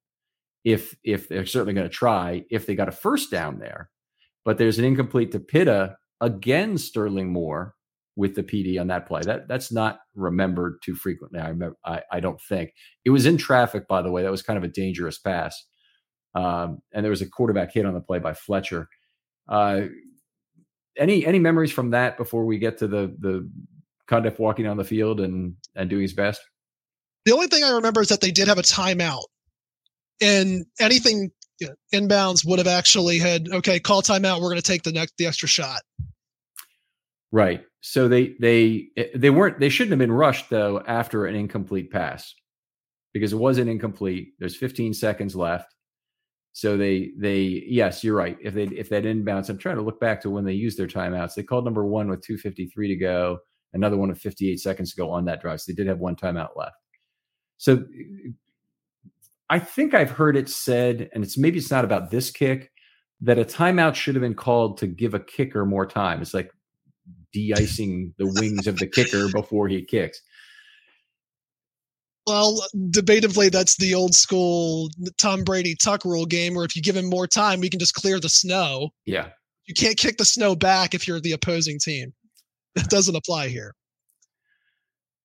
if 0.65 0.97
if 1.05 1.29
they're 1.29 1.47
certainly 1.47 1.75
going 1.75 1.89
to 1.89 1.95
try 1.95 2.45
if 2.51 2.67
they 2.67 2.75
got 2.75 2.89
a 2.89 2.93
first 2.93 3.31
down 3.31 3.59
there. 3.59 3.91
But 4.45 4.59
there's 4.59 4.79
an 4.79 4.85
incomplete 4.85 5.33
to 5.33 5.41
Pitta 5.41 5.97
again. 6.21 6.79
Sterling 6.79 7.33
Moore 7.33 7.75
with 8.17 8.35
the 8.35 8.43
PD 8.43 8.81
on 8.81 8.89
that 8.89 9.07
play. 9.07 9.23
That 9.23 9.49
that's 9.49 9.73
not 9.73 10.01
remembered 10.15 10.79
too 10.83 10.95
frequently. 10.95 11.41
I 11.41 11.49
remember. 11.49 11.77
I, 11.85 12.03
I 12.13 12.21
don't 12.21 12.41
think 12.41 12.73
it 13.05 13.11
was 13.11 13.27
in 13.27 13.37
traffic. 13.37 13.89
By 13.89 14.03
the 14.03 14.11
way, 14.11 14.23
that 14.23 14.31
was 14.31 14.43
kind 14.43 14.57
of 14.57 14.65
a 14.65 14.69
dangerous 14.69 15.19
pass. 15.19 15.65
Um, 16.35 16.79
and 16.93 17.05
there 17.05 17.11
was 17.11 17.23
a 17.23 17.29
quarterback 17.29 17.73
hit 17.73 17.87
on 17.87 17.95
the 17.95 18.01
play 18.01 18.19
by 18.19 18.35
Fletcher. 18.35 18.89
Uh, 19.49 19.83
any 20.97 21.25
any 21.27 21.39
memories 21.39 21.73
from 21.73 21.91
that 21.91 22.17
before 22.17 22.45
we 22.45 22.59
get 22.59 22.79
to 22.79 22.87
the 22.87 23.17
the 23.19 23.51
Cundiff 24.09 24.39
walking 24.39 24.67
on 24.67 24.77
the 24.77 24.85
field 24.85 25.21
and 25.21 25.55
and 25.75 25.89
doing 25.89 26.03
his 26.03 26.13
best? 26.13 26.41
The 27.25 27.33
only 27.33 27.47
thing 27.49 27.65
I 27.65 27.71
remember 27.71 28.01
is 28.01 28.09
that 28.09 28.21
they 28.21 28.31
did 28.31 28.49
have 28.49 28.59
a 28.59 28.63
timeout 28.63 29.25
and 30.21 30.67
anything 30.79 31.31
you 31.61 31.69
know, 31.69 31.75
inbounds 31.95 32.45
would 32.47 32.59
have 32.59 32.69
actually 32.69 33.19
had 33.19 33.49
okay 33.53 33.79
call 33.79 34.03
timeout 34.03 34.41
we're 34.41 34.49
going 34.49 34.57
to 34.57 34.63
take 34.63 34.83
the 34.83 34.93
next 34.93 35.15
the 35.19 35.27
extra 35.27 35.49
shot. 35.49 35.83
Right. 37.33 37.63
So 37.81 38.09
they 38.09 38.35
they 38.41 38.89
eh, 38.97 39.09
they 39.15 39.31
weren't 39.31 39.61
they 39.61 39.69
shouldn't 39.69 39.93
have 39.93 39.99
been 39.99 40.13
rushed 40.13 40.51
though 40.51 40.83
after 40.87 41.27
an 41.27 41.35
incomplete 41.35 41.91
pass. 41.91 42.35
Because 43.13 43.33
it 43.33 43.37
wasn't 43.37 43.69
incomplete 43.69 44.35
there's 44.39 44.57
15 44.57 44.95
seconds 44.95 45.35
left. 45.37 45.75
So 46.53 46.77
they 46.77 47.11
they 47.19 47.65
yes 47.67 48.03
you're 48.03 48.17
right. 48.17 48.39
If 48.43 48.55
they 48.55 48.65
if 48.65 48.89
that 48.89 49.05
inbounds 49.05 49.49
i'm 49.49 49.59
trying 49.59 49.77
to 49.77 49.83
look 49.83 50.01
back 50.01 50.21
to 50.23 50.31
when 50.31 50.45
they 50.45 50.53
used 50.53 50.79
their 50.79 50.87
timeouts. 50.87 51.35
They 51.35 51.43
called 51.43 51.65
number 51.65 51.85
one 51.85 52.09
with 52.09 52.23
253 52.23 52.89
to 52.89 52.97
go 52.97 53.39
another 53.73 53.97
one 53.97 54.09
with 54.09 54.19
58 54.19 54.59
seconds 54.59 54.91
to 54.91 54.97
go 54.97 55.11
on 55.11 55.27
that 55.27 55.41
drive 55.41 55.61
so 55.61 55.71
they 55.71 55.77
did 55.77 55.87
have 55.87 55.99
one 55.99 56.17
timeout 56.17 56.57
left. 56.57 56.77
So 57.59 57.85
I 59.51 59.59
think 59.59 59.95
I've 59.95 60.11
heard 60.11 60.37
it 60.37 60.49
said, 60.49 61.11
and 61.13 61.25
it's 61.25 61.37
maybe 61.37 61.59
it's 61.59 61.73
not 61.73 61.85
about 61.85 62.13
this 62.13 62.31
kick, 62.31 62.71
that 63.21 63.39
a 63.39 63.45
timeout 63.45 63.97
should 63.97 64.15
have 64.15 64.23
been 64.23 64.35
called 64.35 64.79
to 64.79 64.87
give 64.87 65.13
a 65.13 65.21
kicker 65.21 65.67
more 65.67 65.85
time. 65.85 66.23
It's 66.23 66.33
like 66.33 66.53
de-icing 67.33 68.15
the 68.17 68.27
wings 68.27 68.69
of 68.69 68.79
the 68.79 68.87
kicker 68.87 69.29
before 69.33 69.67
he 69.67 69.85
kicks. 69.85 70.23
Well, 72.29 72.63
debatably, 72.77 73.51
that's 73.51 73.77
the 73.77 73.93
old 73.93 74.15
school 74.15 74.89
Tom 75.19 75.43
Brady 75.43 75.75
tuck 75.75 76.05
rule 76.05 76.27
game 76.27 76.55
where 76.55 76.65
if 76.65 76.77
you 76.77 76.83
give 76.83 76.97
him 76.97 77.11
more 77.11 77.27
time, 77.27 77.61
we 77.61 77.69
can 77.69 77.81
just 77.81 77.95
clear 77.95 78.21
the 78.21 78.29
snow. 78.29 78.91
Yeah. 79.05 79.31
You 79.67 79.75
can't 79.75 79.97
kick 79.97 80.19
the 80.19 80.25
snow 80.25 80.55
back 80.55 80.95
if 80.95 81.09
you're 81.09 81.21
the 81.21 81.33
opposing 81.33 81.81
team. 81.81 82.13
It 82.77 82.89
doesn't 82.89 83.17
apply 83.17 83.49
here. 83.49 83.75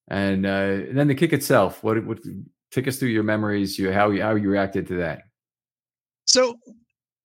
And, 0.07 0.47
uh, 0.47 0.87
and 0.89 0.97
then 0.97 1.07
the 1.07 1.15
kick 1.15 1.31
itself. 1.31 1.83
What, 1.83 2.03
what 2.05 2.19
take 2.75 2.87
us 2.87 2.97
through 2.97 3.09
your 3.09 3.23
memories, 3.23 3.79
you 3.79 3.91
how 3.91 4.11
you 4.11 4.21
how 4.21 4.35
you 4.35 4.49
reacted 4.49 4.87
to 4.87 4.95
that. 4.97 5.23
So 6.25 6.55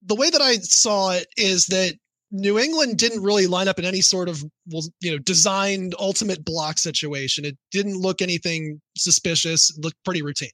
the 0.07 0.15
way 0.15 0.31
that 0.31 0.41
I 0.41 0.55
saw 0.59 1.11
it 1.11 1.27
is 1.37 1.67
that 1.67 1.95
New 2.31 2.59
England 2.59 2.97
didn't 2.97 3.23
really 3.23 3.49
line 3.49 3.67
up 3.67 3.79
in 3.79 3.85
any 3.85 4.01
sort 4.01 4.29
of 4.29 4.43
well, 4.71 4.85
you 5.01 5.11
know, 5.11 5.19
designed 5.19 5.95
ultimate 5.99 6.45
block 6.45 6.79
situation. 6.79 7.45
It 7.45 7.59
didn't 7.73 8.01
look 8.01 8.23
anything 8.23 8.81
suspicious. 8.97 9.77
It 9.77 9.85
looked 9.85 10.03
pretty 10.05 10.23
routine. 10.23 10.51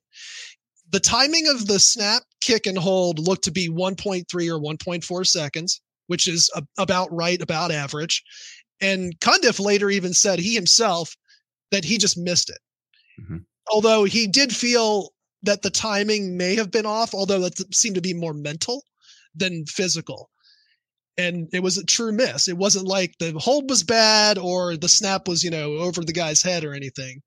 The 0.91 1.01
timing 1.01 1.49
of 1.49 1.67
the 1.67 1.79
snap, 1.79 2.23
kick, 2.41 2.67
and 2.67 2.79
hold 2.79 3.19
looked 3.19 3.45
to 3.45 3.51
be 3.51 3.69
1.3 3.69 4.25
or 4.33 4.61
1.4 4.61 5.27
seconds, 5.27 5.83
which 6.07 6.29
is 6.29 6.51
a, 6.55 6.63
about 6.79 7.13
right, 7.13 7.43
about 7.43 7.73
average. 7.73 8.23
And 8.81 9.19
Cundiff 9.21 9.59
later 9.59 9.91
even 9.91 10.15
said 10.15 10.39
he 10.39 10.55
himself 10.55 11.15
that 11.73 11.85
he 11.85 11.99
just 11.99 12.17
missed 12.17 12.51
it. 12.51 12.59
Mm-hmm. 13.21 13.39
Although 13.73 14.05
he 14.05 14.27
did 14.27 14.55
feel 14.55 15.11
that 15.43 15.63
the 15.63 15.71
timing 15.71 16.37
may 16.37 16.57
have 16.57 16.71
been 16.71 16.87
off, 16.87 17.15
although 17.15 17.41
that 17.41 17.75
seemed 17.75 17.97
to 17.97 18.01
be 18.01 18.15
more 18.15 18.35
mental 18.35 18.83
than 19.35 19.67
physical 19.67 20.31
and 21.19 21.49
it 21.53 21.63
was 21.63 21.79
a 21.79 21.85
true 21.85 22.13
miss. 22.13 22.49
It 22.49 22.57
wasn't 22.57 22.87
like 22.87 23.15
the 23.19 23.33
hold 23.39 23.71
was 23.71 23.83
bad 23.83 24.39
or 24.39 24.77
the 24.77 24.89
snap 24.89 25.29
was, 25.29 25.43
you 25.43 25.51
know, 25.51 25.75
over 25.75 26.03
the 26.03 26.13
guy's 26.13 26.43
head 26.43 26.65
or 26.65 26.75
anything. 26.75 27.23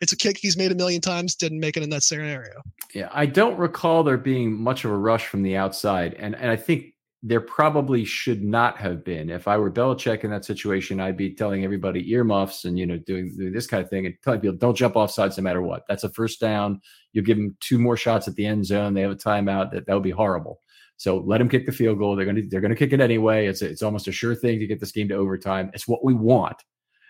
It's 0.00 0.12
a 0.12 0.16
kick 0.16 0.36
he's 0.38 0.58
made 0.58 0.72
a 0.72 0.74
million 0.74 1.00
times, 1.00 1.34
didn't 1.34 1.60
make 1.60 1.76
it 1.76 1.82
in 1.82 1.90
that 1.90 2.02
scenario. 2.02 2.52
Yeah, 2.94 3.08
I 3.12 3.24
don't 3.24 3.58
recall 3.58 4.04
there 4.04 4.18
being 4.18 4.52
much 4.52 4.84
of 4.84 4.90
a 4.90 4.96
rush 4.96 5.26
from 5.26 5.42
the 5.42 5.56
outside. 5.56 6.14
And 6.18 6.34
and 6.34 6.50
I 6.50 6.56
think 6.56 6.92
there 7.22 7.40
probably 7.40 8.04
should 8.04 8.42
not 8.42 8.76
have 8.78 9.04
been. 9.04 9.30
If 9.30 9.48
I 9.48 9.56
were 9.56 9.70
Belichick 9.70 10.22
in 10.22 10.30
that 10.30 10.44
situation, 10.44 11.00
I'd 11.00 11.16
be 11.16 11.34
telling 11.34 11.64
everybody 11.64 12.10
earmuffs 12.12 12.64
and 12.64 12.78
you 12.78 12.86
know 12.86 12.98
doing, 12.98 13.34
doing 13.36 13.52
this 13.52 13.66
kind 13.66 13.82
of 13.82 13.90
thing 13.90 14.06
and 14.06 14.14
telling 14.22 14.40
people 14.40 14.56
don't 14.56 14.76
jump 14.76 14.96
off 14.96 15.10
sides 15.10 15.36
no 15.36 15.42
matter 15.42 15.62
what. 15.62 15.82
That's 15.88 16.04
a 16.04 16.10
first 16.10 16.40
down. 16.40 16.80
You 17.12 17.22
give 17.22 17.38
them 17.38 17.56
two 17.60 17.78
more 17.78 17.96
shots 17.96 18.28
at 18.28 18.34
the 18.34 18.46
end 18.46 18.66
zone. 18.66 18.94
They 18.94 19.00
have 19.00 19.10
a 19.10 19.16
timeout. 19.16 19.72
That 19.72 19.86
that 19.86 19.94
would 19.94 20.02
be 20.02 20.10
horrible. 20.10 20.60
So 20.98 21.18
let 21.18 21.38
them 21.38 21.48
kick 21.48 21.66
the 21.66 21.72
field 21.72 21.98
goal. 21.98 22.16
They're 22.16 22.24
going 22.24 22.36
to 22.36 22.48
they're 22.48 22.60
to 22.60 22.74
kick 22.74 22.92
it 22.92 23.00
anyway. 23.00 23.46
It's 23.46 23.62
it's 23.62 23.82
almost 23.82 24.08
a 24.08 24.12
sure 24.12 24.34
thing 24.34 24.58
to 24.60 24.66
get 24.66 24.80
this 24.80 24.92
game 24.92 25.08
to 25.08 25.14
overtime. 25.14 25.70
It's 25.74 25.88
what 25.88 26.04
we 26.04 26.14
want. 26.14 26.62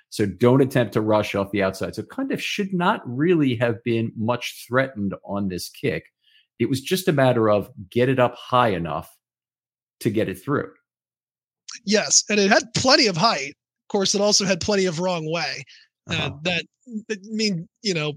So 0.08 0.24
don't 0.24 0.62
attempt 0.62 0.92
to 0.94 1.00
rush 1.00 1.34
off 1.34 1.50
the 1.50 1.62
outside. 1.62 1.94
So 1.94 2.02
kind 2.04 2.32
of 2.32 2.42
should 2.42 2.72
not 2.72 3.02
really 3.04 3.56
have 3.56 3.82
been 3.84 4.12
much 4.16 4.64
threatened 4.66 5.14
on 5.24 5.48
this 5.48 5.68
kick. 5.68 6.04
It 6.58 6.68
was 6.68 6.80
just 6.80 7.08
a 7.08 7.12
matter 7.12 7.50
of 7.50 7.70
get 7.90 8.08
it 8.08 8.18
up 8.18 8.34
high 8.36 8.68
enough 8.68 9.14
to 10.00 10.10
get 10.10 10.28
it 10.28 10.36
through. 10.36 10.70
Yes, 11.84 12.24
and 12.28 12.40
it 12.40 12.50
had 12.50 12.64
plenty 12.74 13.06
of 13.06 13.16
height. 13.16 13.50
Of 13.50 13.88
course, 13.88 14.14
it 14.14 14.20
also 14.20 14.44
had 14.44 14.60
plenty 14.60 14.86
of 14.86 15.00
wrong 15.00 15.30
way. 15.30 15.64
Uh, 16.10 16.14
uh-huh. 16.14 16.26
Uh, 16.26 16.30
that 16.42 16.64
I 17.10 17.16
mean, 17.24 17.68
you 17.82 17.94
know, 17.94 18.14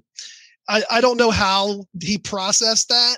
I 0.68 0.84
I 0.90 1.02
don't 1.02 1.18
know 1.18 1.32
how 1.32 1.84
he 2.02 2.18
processed 2.18 2.90
that 2.90 3.18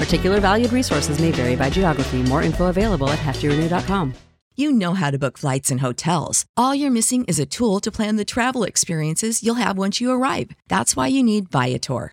Particular 0.00 0.40
valued 0.40 0.72
resources 0.72 1.20
may 1.20 1.30
vary 1.30 1.56
by 1.56 1.70
geography. 1.70 2.22
More 2.24 2.42
info 2.42 2.66
available 2.66 3.08
at 3.10 3.20
heftyrenew.com. 3.20 4.14
You 4.56 4.72
know 4.72 4.94
how 4.94 5.10
to 5.10 5.18
book 5.18 5.38
flights 5.38 5.70
and 5.70 5.80
hotels. 5.80 6.44
All 6.56 6.74
you're 6.74 6.90
missing 6.90 7.24
is 7.26 7.38
a 7.38 7.46
tool 7.46 7.80
to 7.80 7.90
plan 7.90 8.16
the 8.16 8.24
travel 8.24 8.64
experiences 8.64 9.42
you'll 9.42 9.54
have 9.66 9.78
once 9.78 10.00
you 10.00 10.10
arrive. 10.10 10.50
That's 10.68 10.96
why 10.96 11.06
you 11.06 11.22
need 11.22 11.48
Viator. 11.50 12.12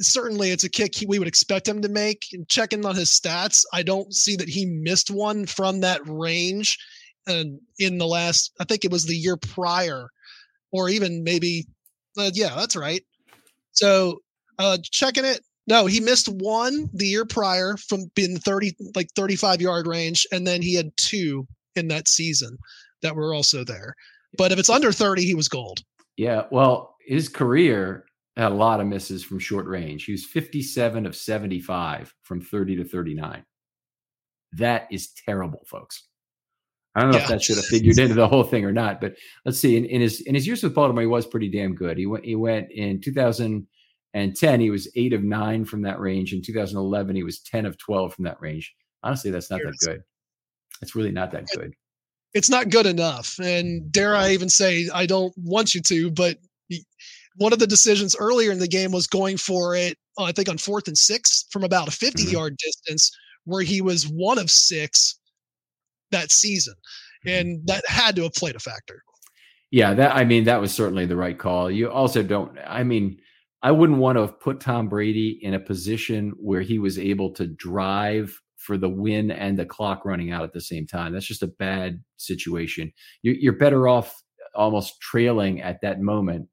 certainly 0.00 0.50
it's 0.50 0.64
a 0.64 0.70
kick 0.70 0.94
he, 0.94 1.06
we 1.06 1.18
would 1.18 1.28
expect 1.28 1.68
him 1.68 1.82
to 1.82 1.88
make. 1.88 2.24
And 2.32 2.48
checking 2.48 2.84
on 2.84 2.96
his 2.96 3.10
stats, 3.10 3.64
I 3.72 3.82
don't 3.82 4.12
see 4.12 4.36
that 4.36 4.48
he 4.48 4.66
missed 4.66 5.10
one 5.10 5.46
from 5.46 5.80
that 5.80 6.00
range. 6.06 6.78
And 7.26 7.60
in 7.78 7.98
the 7.98 8.06
last, 8.06 8.52
I 8.60 8.64
think 8.64 8.84
it 8.84 8.90
was 8.90 9.04
the 9.04 9.16
year 9.16 9.36
prior, 9.36 10.08
or 10.70 10.88
even 10.88 11.24
maybe, 11.24 11.66
uh, 12.18 12.30
yeah, 12.34 12.54
that's 12.54 12.76
right. 12.76 13.02
So 13.72 14.20
uh, 14.58 14.78
checking 14.82 15.24
it, 15.24 15.40
no, 15.66 15.86
he 15.86 16.00
missed 16.00 16.28
one 16.28 16.88
the 16.92 17.06
year 17.06 17.24
prior 17.24 17.76
from 17.76 18.10
being 18.14 18.38
30, 18.38 18.76
like 18.94 19.08
35 19.16 19.60
yard 19.60 19.86
range, 19.86 20.26
and 20.30 20.46
then 20.46 20.62
he 20.62 20.74
had 20.74 20.96
two 20.96 21.46
in 21.74 21.88
that 21.88 22.06
season 22.06 22.56
that 23.02 23.16
were 23.16 23.34
also 23.34 23.64
there. 23.64 23.94
But 24.38 24.52
if 24.52 24.58
it's 24.58 24.70
under 24.70 24.92
30, 24.92 25.24
he 25.24 25.34
was 25.34 25.48
gold. 25.48 25.80
Yeah. 26.16 26.44
Well, 26.50 26.96
his 27.06 27.28
career 27.28 28.05
had 28.42 28.52
a 28.52 28.54
lot 28.54 28.80
of 28.80 28.86
misses 28.86 29.24
from 29.24 29.38
short 29.38 29.66
range. 29.66 30.04
He 30.04 30.12
was 30.12 30.24
57 30.24 31.06
of 31.06 31.16
75 31.16 32.14
from 32.22 32.40
30 32.40 32.76
to 32.76 32.84
39. 32.84 33.44
That 34.52 34.86
is 34.90 35.10
terrible, 35.12 35.64
folks. 35.66 36.06
I 36.94 37.02
don't 37.02 37.10
know 37.10 37.18
yeah. 37.18 37.24
if 37.24 37.28
that 37.28 37.42
should 37.42 37.56
have 37.56 37.66
figured 37.66 37.98
into 37.98 38.14
the 38.14 38.28
whole 38.28 38.44
thing 38.44 38.64
or 38.64 38.72
not, 38.72 39.00
but 39.00 39.16
let's 39.44 39.58
see. 39.58 39.76
In, 39.76 39.84
in, 39.84 40.00
his 40.00 40.22
in 40.22 40.34
his 40.34 40.46
years 40.46 40.62
with 40.62 40.74
Baltimore, 40.74 41.02
he 41.02 41.06
was 41.06 41.26
pretty 41.26 41.50
damn 41.50 41.74
good. 41.74 41.98
He 41.98 42.06
went 42.06 42.24
he 42.24 42.36
went 42.36 42.70
in 42.72 43.02
2010. 43.02 44.60
He 44.60 44.70
was 44.70 44.88
eight 44.96 45.12
of 45.12 45.22
nine 45.22 45.66
from 45.66 45.82
that 45.82 46.00
range. 46.00 46.32
In 46.32 46.40
2011, 46.40 47.14
he 47.14 47.22
was 47.22 47.40
10 47.40 47.66
of 47.66 47.76
12 47.76 48.14
from 48.14 48.24
that 48.24 48.40
range. 48.40 48.74
Honestly, 49.02 49.30
that's 49.30 49.50
not 49.50 49.60
that 49.62 49.74
good. 49.84 50.02
It's 50.80 50.94
really 50.94 51.12
not 51.12 51.32
that 51.32 51.46
good. 51.54 51.74
It's 52.32 52.50
not 52.50 52.70
good 52.70 52.86
enough. 52.86 53.38
And 53.38 53.82
mm-hmm. 53.82 53.88
dare 53.90 54.16
I 54.16 54.30
even 54.30 54.48
say, 54.48 54.88
I 54.92 55.06
don't 55.06 55.34
want 55.36 55.74
you 55.74 55.82
to, 55.82 56.10
but 56.10 56.38
one 57.36 57.52
of 57.52 57.58
the 57.58 57.66
decisions 57.66 58.16
earlier 58.18 58.50
in 58.50 58.58
the 58.58 58.68
game 58.68 58.92
was 58.92 59.06
going 59.06 59.36
for 59.36 59.74
it, 59.74 59.96
uh, 60.18 60.24
I 60.24 60.32
think 60.32 60.48
on 60.48 60.58
fourth 60.58 60.88
and 60.88 60.96
six 60.96 61.46
from 61.50 61.64
about 61.64 61.88
a 61.88 61.90
50 61.90 62.22
mm-hmm. 62.22 62.32
yard 62.32 62.56
distance, 62.56 63.10
where 63.44 63.62
he 63.62 63.80
was 63.80 64.04
one 64.04 64.38
of 64.38 64.50
six 64.50 65.18
that 66.10 66.30
season. 66.30 66.74
Mm-hmm. 67.26 67.40
And 67.40 67.66
that 67.66 67.86
had 67.86 68.16
to 68.16 68.22
have 68.24 68.34
played 68.34 68.56
a 68.56 68.60
factor. 68.60 69.02
Yeah, 69.70 69.94
that 69.94 70.14
I 70.14 70.24
mean, 70.24 70.44
that 70.44 70.60
was 70.60 70.72
certainly 70.72 71.06
the 71.06 71.16
right 71.16 71.38
call. 71.38 71.70
You 71.70 71.90
also 71.90 72.22
don't, 72.22 72.56
I 72.66 72.84
mean, 72.84 73.18
I 73.62 73.72
wouldn't 73.72 73.98
want 73.98 74.16
to 74.16 74.22
have 74.22 74.40
put 74.40 74.60
Tom 74.60 74.88
Brady 74.88 75.40
in 75.42 75.54
a 75.54 75.60
position 75.60 76.32
where 76.38 76.60
he 76.60 76.78
was 76.78 76.98
able 76.98 77.32
to 77.34 77.46
drive 77.46 78.38
for 78.56 78.78
the 78.78 78.88
win 78.88 79.30
and 79.30 79.58
the 79.58 79.66
clock 79.66 80.04
running 80.04 80.30
out 80.30 80.44
at 80.44 80.52
the 80.52 80.60
same 80.60 80.86
time. 80.86 81.12
That's 81.12 81.26
just 81.26 81.42
a 81.42 81.48
bad 81.48 82.02
situation. 82.16 82.92
You're 83.22 83.58
better 83.58 83.88
off 83.88 84.22
almost 84.54 85.00
trailing 85.00 85.62
at 85.62 85.80
that 85.82 86.00
moment 86.00 86.48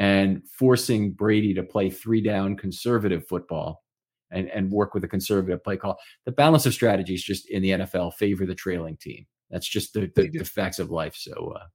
and 0.00 0.42
forcing 0.48 1.12
Brady 1.12 1.52
to 1.52 1.62
play 1.62 1.90
three 1.90 2.22
down 2.22 2.56
conservative 2.56 3.28
football 3.28 3.84
and, 4.30 4.48
and 4.48 4.72
work 4.72 4.94
with 4.94 5.04
a 5.04 5.08
conservative 5.08 5.62
play 5.62 5.76
call. 5.76 5.98
The 6.24 6.32
balance 6.32 6.64
of 6.64 6.72
strategies 6.72 7.22
just 7.22 7.48
in 7.50 7.62
the 7.62 7.70
NFL 7.70 8.14
favor 8.14 8.46
the 8.46 8.54
trailing 8.54 8.96
team. 8.96 9.26
That's 9.50 9.68
just 9.68 9.92
the, 9.92 10.10
the, 10.16 10.30
the 10.30 10.44
facts 10.44 10.78
of 10.78 10.90
life. 10.90 11.14
So, 11.16 11.52
uh, 11.54 11.66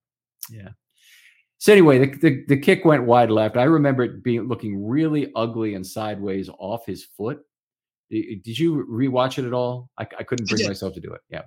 yeah. 0.50 0.70
So 1.60 1.72
anyway, 1.72 2.00
the, 2.00 2.18
the, 2.18 2.44
the 2.48 2.58
kick 2.58 2.84
went 2.84 3.04
wide 3.04 3.30
left. 3.30 3.58
I 3.58 3.64
remember 3.64 4.04
it 4.04 4.24
being 4.24 4.48
looking 4.48 4.84
really 4.84 5.32
ugly 5.36 5.76
and 5.76 5.86
sideways 5.86 6.50
off 6.58 6.88
his 6.88 7.06
foot. 7.06 7.42
Did 8.10 8.58
you 8.58 8.88
rewatch 8.90 9.38
it 9.38 9.46
at 9.46 9.54
all? 9.54 9.90
I, 10.00 10.08
I 10.18 10.24
couldn't 10.24 10.50
bring 10.50 10.66
myself 10.66 10.96
to 10.96 11.00
do 11.00 11.14
it. 11.14 11.22
Yeah 11.30 11.42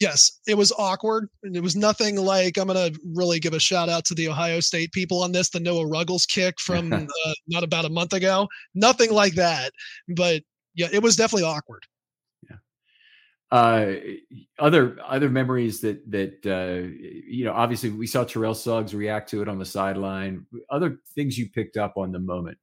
yes, 0.00 0.40
it 0.46 0.56
was 0.56 0.72
awkward. 0.76 1.28
And 1.42 1.54
it 1.54 1.62
was 1.62 1.76
nothing 1.76 2.16
like 2.16 2.56
I'm 2.56 2.66
going 2.66 2.92
to 2.92 3.00
really 3.14 3.38
give 3.38 3.52
a 3.52 3.60
shout 3.60 3.88
out 3.88 4.04
to 4.06 4.14
the 4.14 4.28
Ohio 4.28 4.60
State 4.60 4.92
people 4.92 5.22
on 5.22 5.32
this, 5.32 5.50
the 5.50 5.60
Noah 5.60 5.86
Ruggles 5.86 6.26
kick 6.26 6.58
from 6.58 6.92
uh, 6.92 7.32
not 7.46 7.62
about 7.62 7.84
a 7.84 7.90
month 7.90 8.12
ago. 8.12 8.48
Nothing 8.74 9.12
like 9.12 9.34
that. 9.34 9.72
But 10.08 10.42
yeah, 10.74 10.88
it 10.92 11.02
was 11.02 11.16
definitely 11.16 11.46
awkward. 11.46 11.84
Uh, 13.52 13.94
other 14.60 14.96
other 15.04 15.28
memories 15.28 15.80
that 15.80 16.08
that 16.08 16.46
uh, 16.46 16.86
you 16.96 17.44
know, 17.44 17.52
obviously 17.52 17.90
we 17.90 18.06
saw 18.06 18.22
Terrell 18.22 18.54
Suggs 18.54 18.94
react 18.94 19.28
to 19.30 19.42
it 19.42 19.48
on 19.48 19.58
the 19.58 19.64
sideline. 19.64 20.46
Other 20.70 21.00
things 21.16 21.36
you 21.36 21.50
picked 21.50 21.76
up 21.76 21.94
on 21.96 22.12
the 22.12 22.20
moment. 22.20 22.58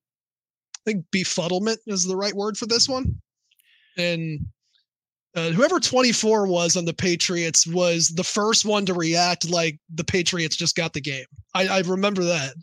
I 0.75 0.91
think 0.91 1.05
befuddlement 1.13 1.79
is 1.87 2.05
the 2.05 2.15
right 2.15 2.33
word 2.33 2.57
for 2.57 2.67
this 2.67 2.87
one. 2.87 3.19
And 3.97 4.47
uh, 5.35 5.49
whoever 5.49 5.79
24 5.79 6.47
was 6.47 6.75
on 6.75 6.85
the 6.85 6.93
Patriots 6.93 7.67
was 7.67 8.09
the 8.09 8.23
first 8.23 8.65
one 8.65 8.85
to 8.85 8.93
react 8.93 9.49
like 9.49 9.79
the 9.93 10.03
Patriots 10.03 10.55
just 10.55 10.75
got 10.75 10.93
the 10.93 11.01
game. 11.01 11.25
I, 11.53 11.67
I 11.67 11.79
remember 11.81 12.23
that. 12.23 12.53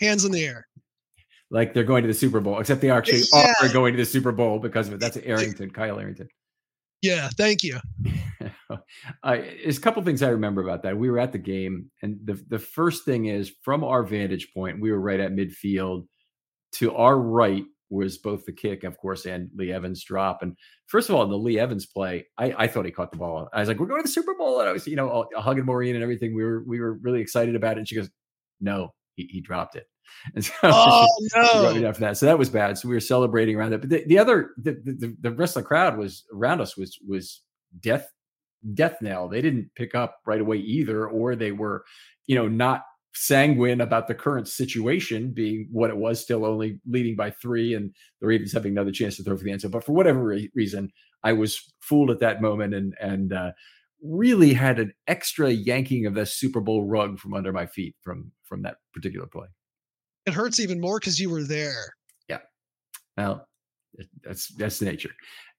Hands 0.00 0.24
in 0.24 0.32
the 0.32 0.44
air. 0.44 0.66
Like 1.50 1.74
they're 1.74 1.84
going 1.84 2.02
to 2.02 2.08
the 2.08 2.14
Super 2.14 2.40
Bowl, 2.40 2.58
except 2.58 2.80
they 2.80 2.90
actually 2.90 3.22
yeah. 3.32 3.52
are 3.62 3.72
going 3.72 3.94
to 3.94 3.98
the 3.98 4.06
Super 4.06 4.32
Bowl 4.32 4.58
because 4.58 4.88
of 4.88 4.94
it. 4.94 5.00
That's 5.00 5.16
Arrington, 5.18 5.70
Kyle 5.70 6.00
Arrington. 6.00 6.28
Yeah, 7.00 7.28
thank 7.36 7.62
you. 7.62 7.78
uh, 8.70 8.76
there's 9.22 9.76
a 9.76 9.80
couple 9.80 10.02
things 10.02 10.22
I 10.22 10.30
remember 10.30 10.62
about 10.62 10.82
that. 10.84 10.96
We 10.96 11.10
were 11.10 11.18
at 11.18 11.32
the 11.32 11.38
game, 11.38 11.90
and 12.02 12.18
the 12.24 12.42
the 12.48 12.58
first 12.58 13.04
thing 13.04 13.26
is 13.26 13.52
from 13.62 13.84
our 13.84 14.02
vantage 14.02 14.52
point, 14.54 14.80
we 14.80 14.90
were 14.90 15.00
right 15.00 15.20
at 15.20 15.32
midfield. 15.32 16.06
To 16.78 16.92
our 16.96 17.16
right 17.16 17.62
was 17.90 18.18
both 18.18 18.44
the 18.44 18.52
kick, 18.52 18.84
of 18.84 18.96
course, 18.98 19.26
and 19.26 19.50
Lee 19.54 19.72
Evans 19.72 20.02
drop. 20.04 20.42
And 20.42 20.56
first 20.86 21.08
of 21.08 21.14
all, 21.14 21.22
in 21.22 21.30
the 21.30 21.38
Lee 21.38 21.58
Evans 21.58 21.86
play, 21.86 22.26
I, 22.38 22.54
I 22.58 22.66
thought 22.66 22.84
he 22.84 22.90
caught 22.90 23.12
the 23.12 23.18
ball. 23.18 23.48
I 23.52 23.60
was 23.60 23.68
like, 23.68 23.78
"We're 23.78 23.86
going 23.86 24.00
to 24.00 24.06
the 24.06 24.12
Super 24.12 24.34
Bowl," 24.34 24.60
and 24.60 24.68
I 24.68 24.72
was, 24.72 24.86
you 24.86 24.96
know, 24.96 25.26
hugging 25.36 25.64
Maureen 25.64 25.94
and 25.94 26.02
everything. 26.02 26.34
We 26.34 26.44
were 26.44 26.62
we 26.66 26.80
were 26.80 26.94
really 26.94 27.20
excited 27.20 27.54
about 27.54 27.76
it. 27.76 27.78
And 27.78 27.88
she 27.88 27.96
goes, 27.96 28.10
"No, 28.60 28.94
he, 29.14 29.28
he 29.30 29.40
dropped 29.40 29.76
it." 29.76 29.86
And 30.34 30.44
so 30.44 30.52
oh 30.64 31.06
no! 31.34 31.88
After 31.88 32.00
that, 32.00 32.16
so 32.16 32.26
that 32.26 32.38
was 32.38 32.50
bad. 32.50 32.78
So 32.78 32.88
we 32.88 32.94
were 32.94 33.00
celebrating 33.00 33.56
around 33.56 33.72
it. 33.72 33.80
But 33.80 33.90
the, 33.90 34.04
the 34.06 34.18
other, 34.18 34.50
the, 34.58 34.72
the, 34.84 35.16
the 35.20 35.30
rest 35.32 35.56
of 35.56 35.62
the 35.62 35.66
crowd 35.66 35.96
was 35.96 36.24
around 36.32 36.60
us 36.60 36.76
was 36.76 36.98
was 37.06 37.42
death 37.80 38.08
death 38.72 38.96
knell. 39.02 39.28
They 39.28 39.42
didn't 39.42 39.70
pick 39.76 39.94
up 39.94 40.16
right 40.26 40.40
away 40.40 40.58
either, 40.58 41.06
or 41.06 41.36
they 41.36 41.52
were, 41.52 41.84
you 42.26 42.34
know, 42.34 42.48
not 42.48 42.82
sanguine 43.14 43.80
about 43.80 44.08
the 44.08 44.14
current 44.14 44.48
situation 44.48 45.32
being 45.32 45.68
what 45.70 45.90
it 45.90 45.96
was, 45.96 46.20
still 46.20 46.44
only 46.44 46.80
leading 46.86 47.16
by 47.16 47.30
three, 47.30 47.74
and 47.74 47.94
the 48.20 48.26
Ravens 48.26 48.52
having 48.52 48.72
another 48.72 48.92
chance 48.92 49.16
to 49.16 49.22
throw 49.22 49.36
for 49.36 49.44
the 49.44 49.52
answer. 49.52 49.68
But 49.68 49.84
for 49.84 49.92
whatever 49.92 50.22
re- 50.24 50.50
reason, 50.54 50.90
I 51.22 51.32
was 51.32 51.60
fooled 51.80 52.10
at 52.10 52.20
that 52.20 52.42
moment, 52.42 52.74
and 52.74 52.94
and 53.00 53.32
uh, 53.32 53.52
really 54.02 54.52
had 54.52 54.78
an 54.78 54.92
extra 55.06 55.50
yanking 55.50 56.06
of 56.06 56.14
the 56.14 56.26
Super 56.26 56.60
Bowl 56.60 56.86
rug 56.86 57.18
from 57.18 57.34
under 57.34 57.52
my 57.52 57.66
feet 57.66 57.94
from 58.02 58.32
from 58.44 58.62
that 58.62 58.76
particular 58.92 59.26
play 59.26 59.46
it 60.26 60.34
hurts 60.34 60.60
even 60.60 60.80
more 60.80 60.98
because 60.98 61.18
you 61.18 61.30
were 61.30 61.42
there. 61.42 61.94
Yeah. 62.28 62.38
Well, 63.16 63.46
that's 64.22 64.48
that's 64.56 64.78
the 64.78 64.86
nature. 64.86 65.10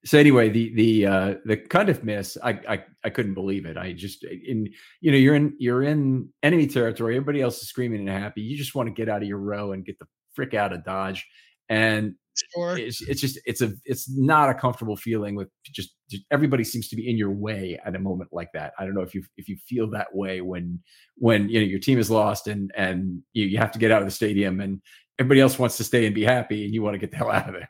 So 0.06 0.18
anyway, 0.18 0.48
the 0.48 0.72
the 0.74 1.06
uh 1.06 1.34
the 1.44 1.56
Cundiff 1.56 2.02
miss, 2.04 2.38
I 2.42 2.50
I 2.68 2.84
I 3.04 3.10
couldn't 3.10 3.34
believe 3.34 3.66
it. 3.66 3.76
I 3.76 3.92
just 3.92 4.24
in 4.24 4.68
you 5.00 5.10
know 5.10 5.18
you're 5.18 5.34
in 5.34 5.54
you're 5.58 5.82
in 5.82 6.28
enemy 6.42 6.68
territory. 6.68 7.16
Everybody 7.16 7.42
else 7.42 7.60
is 7.60 7.68
screaming 7.68 8.00
and 8.00 8.08
happy. 8.08 8.40
You 8.40 8.56
just 8.56 8.74
want 8.74 8.88
to 8.88 8.92
get 8.92 9.08
out 9.08 9.22
of 9.22 9.28
your 9.28 9.38
row 9.38 9.72
and 9.72 9.84
get 9.84 9.98
the 9.98 10.06
frick 10.34 10.54
out 10.54 10.72
of 10.72 10.84
Dodge. 10.84 11.26
And 11.68 12.14
Sure. 12.54 12.76
It's, 12.76 13.00
it's 13.00 13.20
just 13.20 13.40
it's 13.46 13.62
a 13.62 13.72
it's 13.84 14.10
not 14.10 14.50
a 14.50 14.54
comfortable 14.54 14.96
feeling 14.96 15.36
with 15.36 15.48
just, 15.64 15.94
just, 16.10 16.22
everybody 16.30 16.64
seems 16.64 16.88
to 16.88 16.96
be 16.96 17.08
in 17.08 17.16
your 17.16 17.30
way 17.30 17.80
at 17.84 17.96
a 17.96 17.98
moment 17.98 18.30
like 18.30 18.50
that. 18.52 18.74
I 18.78 18.84
don't 18.84 18.94
know 18.94 19.00
if 19.00 19.14
you 19.14 19.24
if 19.38 19.48
you 19.48 19.56
feel 19.66 19.88
that 19.92 20.14
way 20.14 20.42
when 20.42 20.80
when 21.16 21.48
you 21.48 21.60
know 21.60 21.66
your 21.66 21.78
team 21.78 21.98
is 21.98 22.10
lost 22.10 22.46
and 22.46 22.70
and 22.76 23.22
you, 23.32 23.46
you 23.46 23.58
have 23.58 23.72
to 23.72 23.78
get 23.78 23.90
out 23.90 24.02
of 24.02 24.06
the 24.06 24.12
stadium 24.12 24.60
and 24.60 24.82
everybody 25.18 25.40
else 25.40 25.58
wants 25.58 25.78
to 25.78 25.84
stay 25.84 26.04
and 26.04 26.14
be 26.14 26.24
happy 26.24 26.66
and 26.66 26.74
you 26.74 26.82
want 26.82 26.92
to 26.92 26.98
get 26.98 27.10
the 27.10 27.16
hell 27.16 27.30
out 27.30 27.48
of 27.48 27.54
there. 27.54 27.68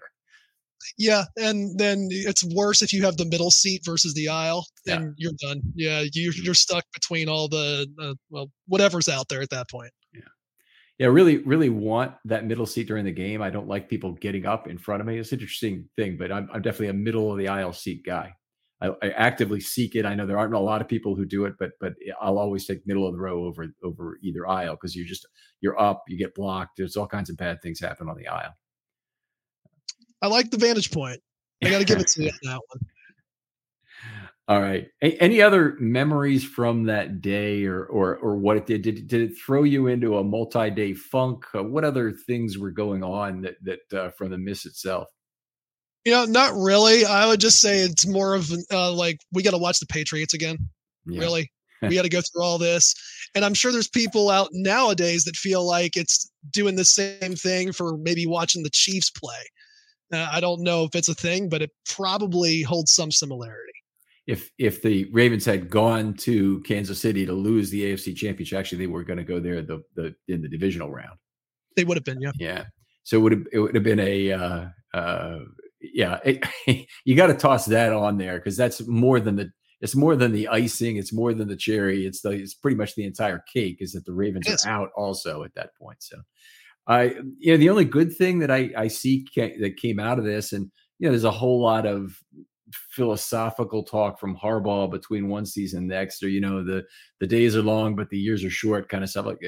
Yeah, 0.99 1.25
and 1.37 1.79
then 1.79 2.09
it's 2.11 2.45
worse 2.55 2.83
if 2.83 2.93
you 2.93 3.05
have 3.05 3.17
the 3.17 3.25
middle 3.25 3.51
seat 3.51 3.83
versus 3.85 4.15
the 4.15 4.29
aisle, 4.29 4.67
and 4.87 5.05
yeah. 5.05 5.11
you're 5.17 5.33
done. 5.41 5.63
Yeah, 5.75 6.05
you, 6.13 6.33
you're 6.43 6.55
stuck 6.55 6.85
between 6.93 7.29
all 7.29 7.49
the 7.49 7.87
uh, 8.01 8.15
well, 8.31 8.51
whatever's 8.67 9.09
out 9.09 9.29
there 9.29 9.43
at 9.43 9.51
that 9.51 9.69
point 9.71 9.91
Yeah, 10.13 10.21
yeah, 10.99 11.07
really, 11.09 11.39
really 11.39 11.71
want 11.71 12.15
that 12.25 12.47
middle 12.47 12.67
seat 12.67 12.89
during 12.89 13.05
the 13.05 13.13
game. 13.13 13.43
I 13.43 13.51
don't 13.51 13.69
like 13.69 13.89
people 13.89 14.13
getting 14.13 14.47
up 14.47 14.69
in 14.69 14.79
front 14.79 15.01
of 15.01 15.07
me. 15.07 15.19
It's 15.19 15.33
an 15.33 15.41
interesting 15.41 15.89
thing, 15.97 16.17
but 16.17 16.33
I'm, 16.33 16.49
I'm 16.53 16.63
definitely 16.63 16.89
a 16.89 16.95
middle 16.95 17.33
of 17.33 17.39
the 17.39 17.49
aisle 17.49 17.73
seat 17.73 18.05
guy. 18.05 18.35
I, 18.81 18.89
I, 19.03 19.09
actively 19.11 19.61
seek 19.61 19.95
it. 19.95 20.05
I 20.05 20.15
know 20.15 20.27
there 20.27 20.39
aren't 20.39 20.53
a 20.55 20.59
lot 20.59 20.83
of 20.83 20.89
people 20.89 21.17
who 21.17 21.25
do 21.25 21.47
it, 21.47 21.55
but 21.59 21.71
but 21.81 21.95
I'll 22.21 22.39
always 22.39 22.67
take 22.67 22.87
middle 22.87 23.07
of 23.07 23.15
the 23.15 23.21
row 23.21 23.45
over 23.45 23.67
over 23.83 24.19
either 24.23 24.47
aisle 24.47 24.75
because 24.75 24.95
you're 24.95 25.07
just 25.07 25.27
you're 25.63 25.81
up, 25.81 26.05
you 26.09 26.19
get 26.19 26.35
blocked. 26.35 26.77
There's 26.77 26.97
all 26.97 27.07
kinds 27.07 27.31
of 27.31 27.39
bad 27.39 27.63
things 27.63 27.81
happen 27.81 28.09
on 28.09 28.17
the 28.17 28.29
aisle. 28.29 28.53
I 30.23 30.29
like 30.29 30.51
the 30.51 30.59
vantage 30.59 30.91
point. 30.91 31.21
I 31.65 31.71
got 31.71 31.79
to 31.79 31.85
give 31.85 31.99
it 31.99 32.09
to 32.09 32.23
you 32.25 32.31
on 32.31 32.39
that 32.43 32.61
one. 32.69 32.81
All 34.49 34.61
right. 34.61 34.87
A- 35.03 35.17
any 35.21 35.43
other 35.43 35.77
memories 35.81 36.45
from 36.45 36.85
that 36.85 37.21
day, 37.21 37.65
or 37.65 37.85
or 37.85 38.17
or 38.17 38.37
what 38.37 38.57
it 38.57 38.67
did? 38.67 38.83
Did 38.83 39.09
did 39.09 39.31
it 39.31 39.37
throw 39.37 39.65
you 39.65 39.89
into 39.89 40.19
a 40.19 40.25
multi-day 40.25 40.95
funk? 40.95 41.45
Uh, 41.55 41.65
what 41.65 41.85
other 41.85 42.13
things 42.13 42.57
were 42.57 42.71
going 42.71 43.03
on 43.03 43.41
that 43.43 43.57
that 43.63 43.99
uh, 43.99 44.11
from 44.11 44.31
the 44.31 44.39
miss 44.39 44.65
itself? 44.65 45.09
You 46.05 46.13
know, 46.13 46.25
not 46.27 46.55
really. 46.55 47.05
I 47.05 47.27
would 47.27 47.41
just 47.41 47.61
say 47.61 47.79
it's 47.79 48.07
more 48.07 48.35
of 48.35 48.53
uh, 48.71 48.93
like 48.93 49.19
we 49.33 49.43
got 49.43 49.51
to 49.51 49.59
watch 49.59 49.81
the 49.81 49.87
Patriots 49.87 50.35
again. 50.35 50.59
Yeah. 51.07 51.23
Really, 51.23 51.51
we 51.83 51.97
got 51.97 52.03
to 52.03 52.09
go 52.09 52.21
through 52.21 52.45
all 52.45 52.59
this, 52.59 52.95
and 53.35 53.45
I'm 53.45 53.55
sure 53.55 53.73
there's 53.73 53.89
people 53.89 54.31
out 54.31 54.51
nowadays 54.53 55.25
that 55.25 55.35
feel 55.35 55.67
like 55.67 55.97
it's 55.97 56.31
doing 56.53 56.77
the 56.77 56.85
same 56.85 57.35
thing 57.35 57.73
for 57.73 57.97
maybe 57.97 58.27
watching 58.27 58.63
the 58.63 58.71
Chiefs 58.71 59.11
play. 59.11 59.43
Uh, 60.13 60.29
I 60.33 60.41
don't 60.41 60.63
know 60.63 60.85
if 60.85 60.95
it's 60.95 61.09
a 61.09 61.15
thing, 61.15 61.49
but 61.49 61.63
it 61.63 61.71
probably 61.85 62.63
holds 62.63 62.93
some 62.93 63.11
similarity 63.11 63.73
if 64.27 64.51
if 64.59 64.83
the 64.83 65.09
Ravens 65.13 65.45
had 65.45 65.71
gone 65.71 66.15
to 66.15 66.61
Kansas 66.63 67.01
City 67.01 67.25
to 67.27 67.33
lose 67.33 67.71
the 67.71 67.93
AFC 67.93 68.15
Championship, 68.17 68.59
actually 68.59 68.79
they 68.79 68.87
were 68.87 69.05
going 69.05 69.19
to 69.19 69.25
go 69.25 69.41
there 69.41 69.63
the 69.63 69.83
the 69.95 70.15
in 70.29 70.43
the 70.43 70.49
divisional 70.49 70.91
round. 70.91 71.19
They 71.77 71.85
would 71.85 71.97
have 71.97 72.05
been, 72.05 72.21
yeah, 72.21 72.33
yeah. 72.39 72.65
So 73.05 73.19
it 73.19 73.21
would 73.21 73.33
have 73.33 73.47
it 73.53 73.59
would 73.61 73.75
have 73.75 73.85
been 73.85 74.01
a 74.01 74.33
uh, 74.33 74.67
uh, 74.95 75.39
yeah. 75.81 76.19
It, 76.25 76.89
you 77.05 77.15
got 77.15 77.29
to 77.29 77.35
toss 77.35 77.67
that 77.67 77.93
on 77.93 78.19
there 78.19 78.39
because 78.39 78.57
that's 78.57 78.87
more 78.87 79.21
than 79.21 79.37
the 79.37 79.51
it's 79.81 79.95
more 79.95 80.17
than 80.17 80.33
the 80.33 80.49
icing. 80.49 80.97
It's 80.97 81.13
more 81.13 81.33
than 81.33 81.49
the 81.49 81.57
cherry. 81.57 82.05
It's 82.05 82.23
the 82.23 82.31
it's 82.31 82.55
pretty 82.55 82.77
much 82.77 82.95
the 82.97 83.05
entire 83.05 83.45
cake. 83.53 83.77
Is 83.81 83.93
that 83.93 84.07
the 84.07 84.13
Ravens 84.13 84.49
are 84.49 84.69
out 84.69 84.91
also 84.97 85.45
at 85.45 85.55
that 85.55 85.77
point. 85.77 86.03
So 86.03 86.17
I 86.89 87.17
you 87.39 87.53
know 87.53 87.57
the 87.57 87.71
only 87.71 87.85
good 87.85 88.17
thing 88.17 88.39
that 88.41 88.51
I 88.51 88.71
I 88.77 88.89
see 88.89 89.27
ca- 89.35 89.59
that 89.61 89.77
came 89.77 89.99
out 89.99 90.19
of 90.19 90.25
this 90.25 90.53
and 90.53 90.71
you 90.99 91.07
know 91.07 91.13
there's 91.13 91.25
a 91.25 91.31
whole 91.31 91.61
lot 91.61 91.87
of 91.87 92.17
philosophical 92.91 93.83
talk 93.83 94.19
from 94.19 94.37
Harbaugh 94.37 94.91
between 94.91 95.29
one 95.29 95.47
season 95.47 95.81
and 95.81 95.89
next, 95.89 96.23
or 96.23 96.29
you 96.29 96.41
know, 96.41 96.65
the 96.65 96.85
the 97.21 97.27
days 97.27 97.57
are 97.57 97.63
long 97.63 97.97
but 97.97 98.11
the 98.11 98.19
years 98.19 98.45
are 98.45 98.51
short, 98.51 98.89
kind 98.89 99.05
of 99.05 99.11
stuff. 99.11 99.27
Like 99.27 99.39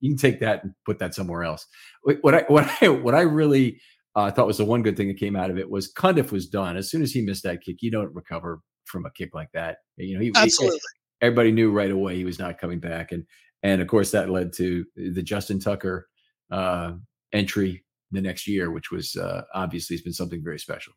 you 0.00 0.10
can 0.10 0.18
take 0.18 0.40
that 0.40 0.64
and 0.64 0.72
put 0.84 0.98
that 0.98 1.14
somewhere 1.14 1.44
else. 1.44 1.66
What 2.02 2.34
I 2.34 2.44
what 2.48 2.70
I 2.82 2.88
what 2.88 3.14
I 3.14 3.22
really 3.22 3.80
uh, 4.14 4.30
thought 4.30 4.46
was 4.46 4.58
the 4.58 4.64
one 4.64 4.82
good 4.82 4.96
thing 4.96 5.08
that 5.08 5.18
came 5.18 5.36
out 5.36 5.50
of 5.50 5.58
it 5.58 5.70
was 5.70 5.92
Cundiff 5.92 6.32
was 6.32 6.46
done 6.48 6.76
as 6.76 6.90
soon 6.90 7.02
as 7.02 7.12
he 7.12 7.22
missed 7.22 7.44
that 7.44 7.62
kick. 7.62 7.76
You 7.80 7.90
don't 7.90 8.14
recover 8.14 8.60
from 8.84 9.06
a 9.06 9.10
kick 9.10 9.34
like 9.34 9.50
that. 9.52 9.78
You 9.96 10.14
know, 10.14 10.22
he, 10.22 10.32
absolutely. 10.34 10.78
He, 10.78 11.26
everybody 11.26 11.52
knew 11.52 11.70
right 11.70 11.90
away 11.90 12.16
he 12.16 12.24
was 12.24 12.38
not 12.38 12.58
coming 12.58 12.80
back, 12.80 13.12
and 13.12 13.24
and 13.62 13.82
of 13.82 13.88
course 13.88 14.10
that 14.12 14.30
led 14.30 14.52
to 14.54 14.84
the 14.96 15.22
Justin 15.22 15.58
Tucker 15.58 16.08
uh, 16.50 16.92
entry 17.32 17.84
the 18.10 18.20
next 18.20 18.46
year, 18.46 18.70
which 18.70 18.90
was 18.90 19.16
uh, 19.16 19.42
obviously 19.54 19.94
has 19.96 20.02
been 20.02 20.12
something 20.12 20.42
very 20.42 20.58
special. 20.58 20.94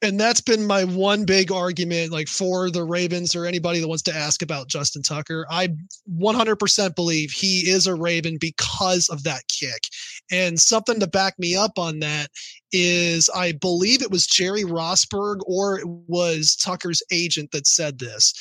And 0.00 0.20
that's 0.20 0.40
been 0.40 0.64
my 0.64 0.84
one 0.84 1.24
big 1.24 1.50
argument 1.50 2.12
like 2.12 2.28
for 2.28 2.70
the 2.70 2.84
ravens 2.84 3.34
or 3.34 3.46
anybody 3.46 3.80
that 3.80 3.88
wants 3.88 4.04
to 4.04 4.14
ask 4.14 4.42
about 4.42 4.68
justin 4.68 5.02
tucker. 5.02 5.44
I 5.50 5.70
100% 6.16 6.94
believe 6.94 7.32
he 7.32 7.68
is 7.68 7.88
a 7.88 7.96
raven 7.96 8.38
because 8.40 9.08
of 9.08 9.24
that 9.24 9.42
kick. 9.48 9.88
And 10.30 10.60
something 10.60 11.00
to 11.00 11.08
back 11.08 11.36
me 11.36 11.56
up 11.56 11.80
on 11.80 11.98
that 11.98 12.28
is 12.70 13.30
i 13.34 13.50
believe 13.50 14.02
it 14.02 14.10
was 14.10 14.26
jerry 14.26 14.62
rosburg 14.62 15.38
or 15.46 15.78
it 15.78 15.88
was 15.88 16.54
tucker's 16.54 17.02
agent 17.10 17.50
that 17.50 17.66
said 17.66 17.98
this 17.98 18.34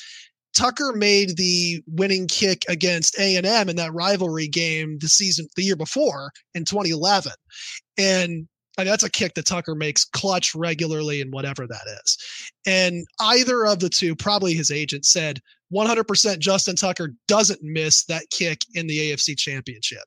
Tucker 0.56 0.94
made 0.96 1.38
the 1.38 1.82
winning 1.88 2.28
kick 2.28 2.64
against 2.68 3.18
A&M 3.20 3.70
in 3.70 3.76
that 3.76 3.94
rivalry 3.94 4.48
game 4.48 4.98
the 5.00 5.08
season 5.08 5.48
the 5.56 5.64
year 5.64 5.76
before 5.76 6.32
in 6.56 6.66
2011. 6.66 7.32
And 7.98 8.48
I 8.78 8.84
mean, 8.84 8.92
that's 8.92 9.04
a 9.04 9.10
kick 9.10 9.34
that 9.34 9.46
Tucker 9.46 9.76
makes 9.76 10.06
clutch 10.06 10.54
regularly 10.54 11.22
and 11.22 11.34
whatever 11.34 11.66
that 11.66 12.00
is. 12.04 12.18
And 12.66 13.06
either 13.20 13.66
of 13.66 13.80
the 13.80 13.90
two, 13.90 14.16
probably 14.16 14.54
his 14.54 14.70
agent 14.70 15.06
said 15.06 15.42
100% 15.74 16.40
Justin 16.40 16.76
Tucker 16.76 17.10
doesn't 17.28 17.62
miss 17.64 18.06
that 18.06 18.30
kick 18.32 18.60
in 18.74 18.88
the 18.88 19.12
AFC 19.12 19.38
championship. 19.38 20.04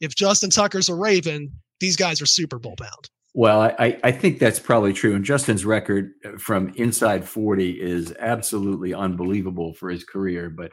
If 0.00 0.14
Justin 0.14 0.50
Tucker's 0.50 0.88
a 0.88 0.94
Raven, 0.94 1.50
these 1.80 1.96
guys 1.96 2.20
are 2.20 2.26
Super 2.26 2.58
Bowl 2.58 2.74
bound. 2.76 3.10
Well, 3.34 3.62
I, 3.62 3.98
I 4.04 4.12
think 4.12 4.38
that's 4.38 4.60
probably 4.60 4.92
true. 4.92 5.14
And 5.14 5.24
Justin's 5.24 5.64
record 5.64 6.12
uh, 6.24 6.36
from 6.38 6.68
inside 6.76 7.24
40 7.26 7.80
is 7.80 8.14
absolutely 8.20 8.92
unbelievable 8.92 9.72
for 9.74 9.88
his 9.90 10.04
career. 10.04 10.50
But 10.50 10.72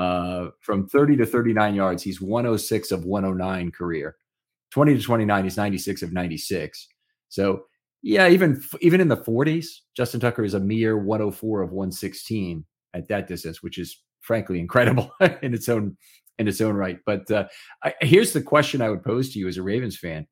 uh, 0.00 0.50
from 0.60 0.88
30 0.88 1.16
to 1.16 1.26
39 1.26 1.74
yards, 1.74 2.02
he's 2.02 2.20
106 2.20 2.92
of 2.92 3.04
109 3.04 3.72
career. 3.72 4.16
20 4.72 4.94
to 4.96 5.00
29 5.02 5.44
he's 5.44 5.56
96 5.56 6.02
of 6.02 6.12
96 6.12 6.88
so 7.28 7.64
Yeah, 8.02 8.28
even 8.28 8.62
even 8.80 9.00
in 9.00 9.08
the 9.08 9.16
40s, 9.16 9.66
Justin 9.96 10.20
Tucker 10.20 10.44
is 10.44 10.54
a 10.54 10.60
mere 10.60 10.98
104 10.98 11.62
of 11.62 11.72
116 11.72 12.64
at 12.94 13.08
that 13.08 13.26
distance, 13.28 13.62
which 13.62 13.78
is 13.78 14.02
frankly 14.20 14.60
incredible 14.66 15.12
in 15.42 15.54
its 15.54 15.68
own 15.68 15.96
in 16.38 16.48
its 16.48 16.60
own 16.60 16.74
right. 16.76 16.98
But 17.06 17.30
uh, 17.30 17.48
I, 17.82 17.94
here's 18.00 18.32
the 18.32 18.42
question 18.42 18.82
I 18.82 18.90
would 18.90 19.02
pose 19.04 19.32
to 19.32 19.38
you 19.38 19.48
as 19.48 19.56
a 19.56 19.62
Ravens 19.62 19.96
fan: 19.98 20.26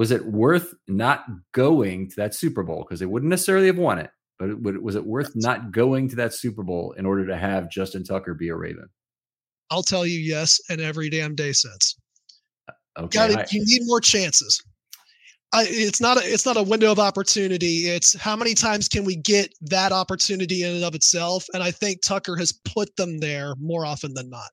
Was 0.00 0.12
it 0.12 0.24
worth 0.24 0.72
not 0.88 1.26
going 1.52 2.08
to 2.08 2.16
that 2.16 2.34
Super 2.34 2.62
Bowl 2.62 2.84
because 2.84 3.00
they 3.00 3.04
wouldn't 3.04 3.28
necessarily 3.28 3.66
have 3.66 3.76
won 3.76 3.98
it? 3.98 4.08
But 4.38 4.48
it, 4.48 4.82
was 4.82 4.94
it 4.94 5.04
worth 5.04 5.32
not 5.34 5.72
going 5.72 6.08
to 6.08 6.16
that 6.16 6.32
Super 6.32 6.62
Bowl 6.62 6.92
in 6.92 7.04
order 7.04 7.26
to 7.26 7.36
have 7.36 7.70
Justin 7.70 8.02
Tucker 8.02 8.32
be 8.32 8.48
a 8.48 8.56
Raven? 8.56 8.88
I'll 9.70 9.82
tell 9.82 10.06
you 10.06 10.18
yes, 10.18 10.58
and 10.70 10.80
every 10.80 11.10
damn 11.10 11.34
day 11.34 11.52
since. 11.52 11.98
Uh, 12.66 13.02
okay, 13.02 13.18
Gotta, 13.18 13.40
I, 13.40 13.46
you 13.50 13.62
need 13.62 13.82
more 13.84 14.00
chances. 14.00 14.62
I, 15.52 15.66
it's 15.68 16.00
not 16.00 16.16
a 16.16 16.20
it's 16.20 16.46
not 16.46 16.56
a 16.56 16.62
window 16.62 16.90
of 16.90 16.98
opportunity. 16.98 17.88
It's 17.88 18.18
how 18.18 18.36
many 18.36 18.54
times 18.54 18.88
can 18.88 19.04
we 19.04 19.16
get 19.16 19.52
that 19.60 19.92
opportunity 19.92 20.62
in 20.62 20.76
and 20.76 20.84
of 20.84 20.94
itself? 20.94 21.44
And 21.52 21.62
I 21.62 21.72
think 21.72 22.00
Tucker 22.00 22.36
has 22.36 22.52
put 22.64 22.96
them 22.96 23.18
there 23.18 23.52
more 23.60 23.84
often 23.84 24.14
than 24.14 24.30
not. 24.30 24.48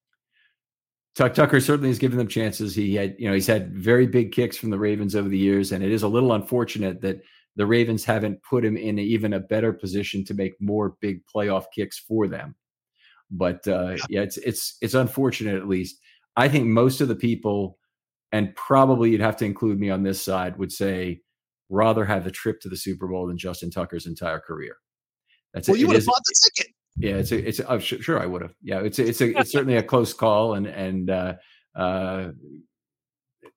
Tuck 1.18 1.34
Tucker 1.34 1.60
certainly 1.60 1.90
has 1.90 1.98
given 1.98 2.20
them 2.20 2.28
chances. 2.28 2.76
He 2.76 2.94
had, 2.94 3.16
you 3.18 3.28
know, 3.28 3.34
he's 3.34 3.48
had 3.48 3.74
very 3.74 4.06
big 4.06 4.32
kicks 4.32 4.56
from 4.56 4.70
the 4.70 4.78
Ravens 4.78 5.16
over 5.16 5.28
the 5.28 5.38
years, 5.38 5.72
and 5.72 5.84
it 5.84 5.92
is 5.92 6.04
a 6.04 6.08
little 6.08 6.32
unfortunate 6.32 7.02
that 7.02 7.22
the 7.56 7.66
Ravens 7.66 8.06
haven't 8.06 8.44
put 8.44 8.64
him 8.64 8.78
in 8.78 9.00
even 9.00 9.34
a 9.34 9.40
better 9.40 9.74
position 9.74 10.24
to 10.26 10.36
make 10.36 10.54
more 10.62 10.96
big 11.02 11.22
playoff 11.26 11.66
kicks 11.74 11.98
for 11.98 12.28
them. 12.28 12.56
But 13.32 13.68
uh, 13.68 13.98
yeah, 14.10 14.22
it's 14.22 14.38
it's 14.38 14.78
it's 14.80 14.94
unfortunate 14.94 15.56
at 15.56 15.68
least. 15.68 16.00
I 16.36 16.50
think 16.50 16.68
most 16.68 17.02
of 17.02 17.08
the 17.08 17.16
people, 17.16 17.80
and 18.32 18.56
probably 18.56 19.10
you'd 19.10 19.22
have 19.22 19.38
to 19.38 19.46
include 19.46 19.80
me 19.80 19.90
on 19.90 20.04
this 20.04 20.24
side, 20.24 20.60
would 20.60 20.72
say 20.72 21.22
rather 21.68 22.06
have 22.06 22.26
the 22.26 22.32
trip 22.32 22.62
to 22.62 22.70
the 22.70 22.78
Super 22.78 23.08
Bowl 23.08 23.26
than 23.26 23.40
Justin 23.40 23.72
Tucker's 23.72 24.06
entire 24.06 24.40
career. 24.40 24.78
That's 25.52 25.68
well, 25.68 25.78
it, 25.78 25.80
you 25.80 25.88
would 25.88 25.96
have 25.96 26.06
bought 26.06 26.22
the 26.28 26.52
ticket. 26.56 26.74
Yeah, 26.98 27.16
it's 27.16 27.32
a, 27.32 27.48
it's 27.48 27.60
a, 27.60 27.80
sure, 27.80 28.02
sure 28.02 28.20
I 28.20 28.26
would 28.26 28.42
have. 28.42 28.54
Yeah, 28.62 28.80
it's 28.80 29.00
a, 29.00 29.08
it's 29.08 29.22
a, 29.22 29.38
it's 29.38 29.52
certainly 29.52 29.78
a 29.78 29.84
close 29.84 30.14
call, 30.14 30.56
and 30.56 30.66
and 30.66 31.10
uh, 31.10 31.34
uh, 31.76 32.30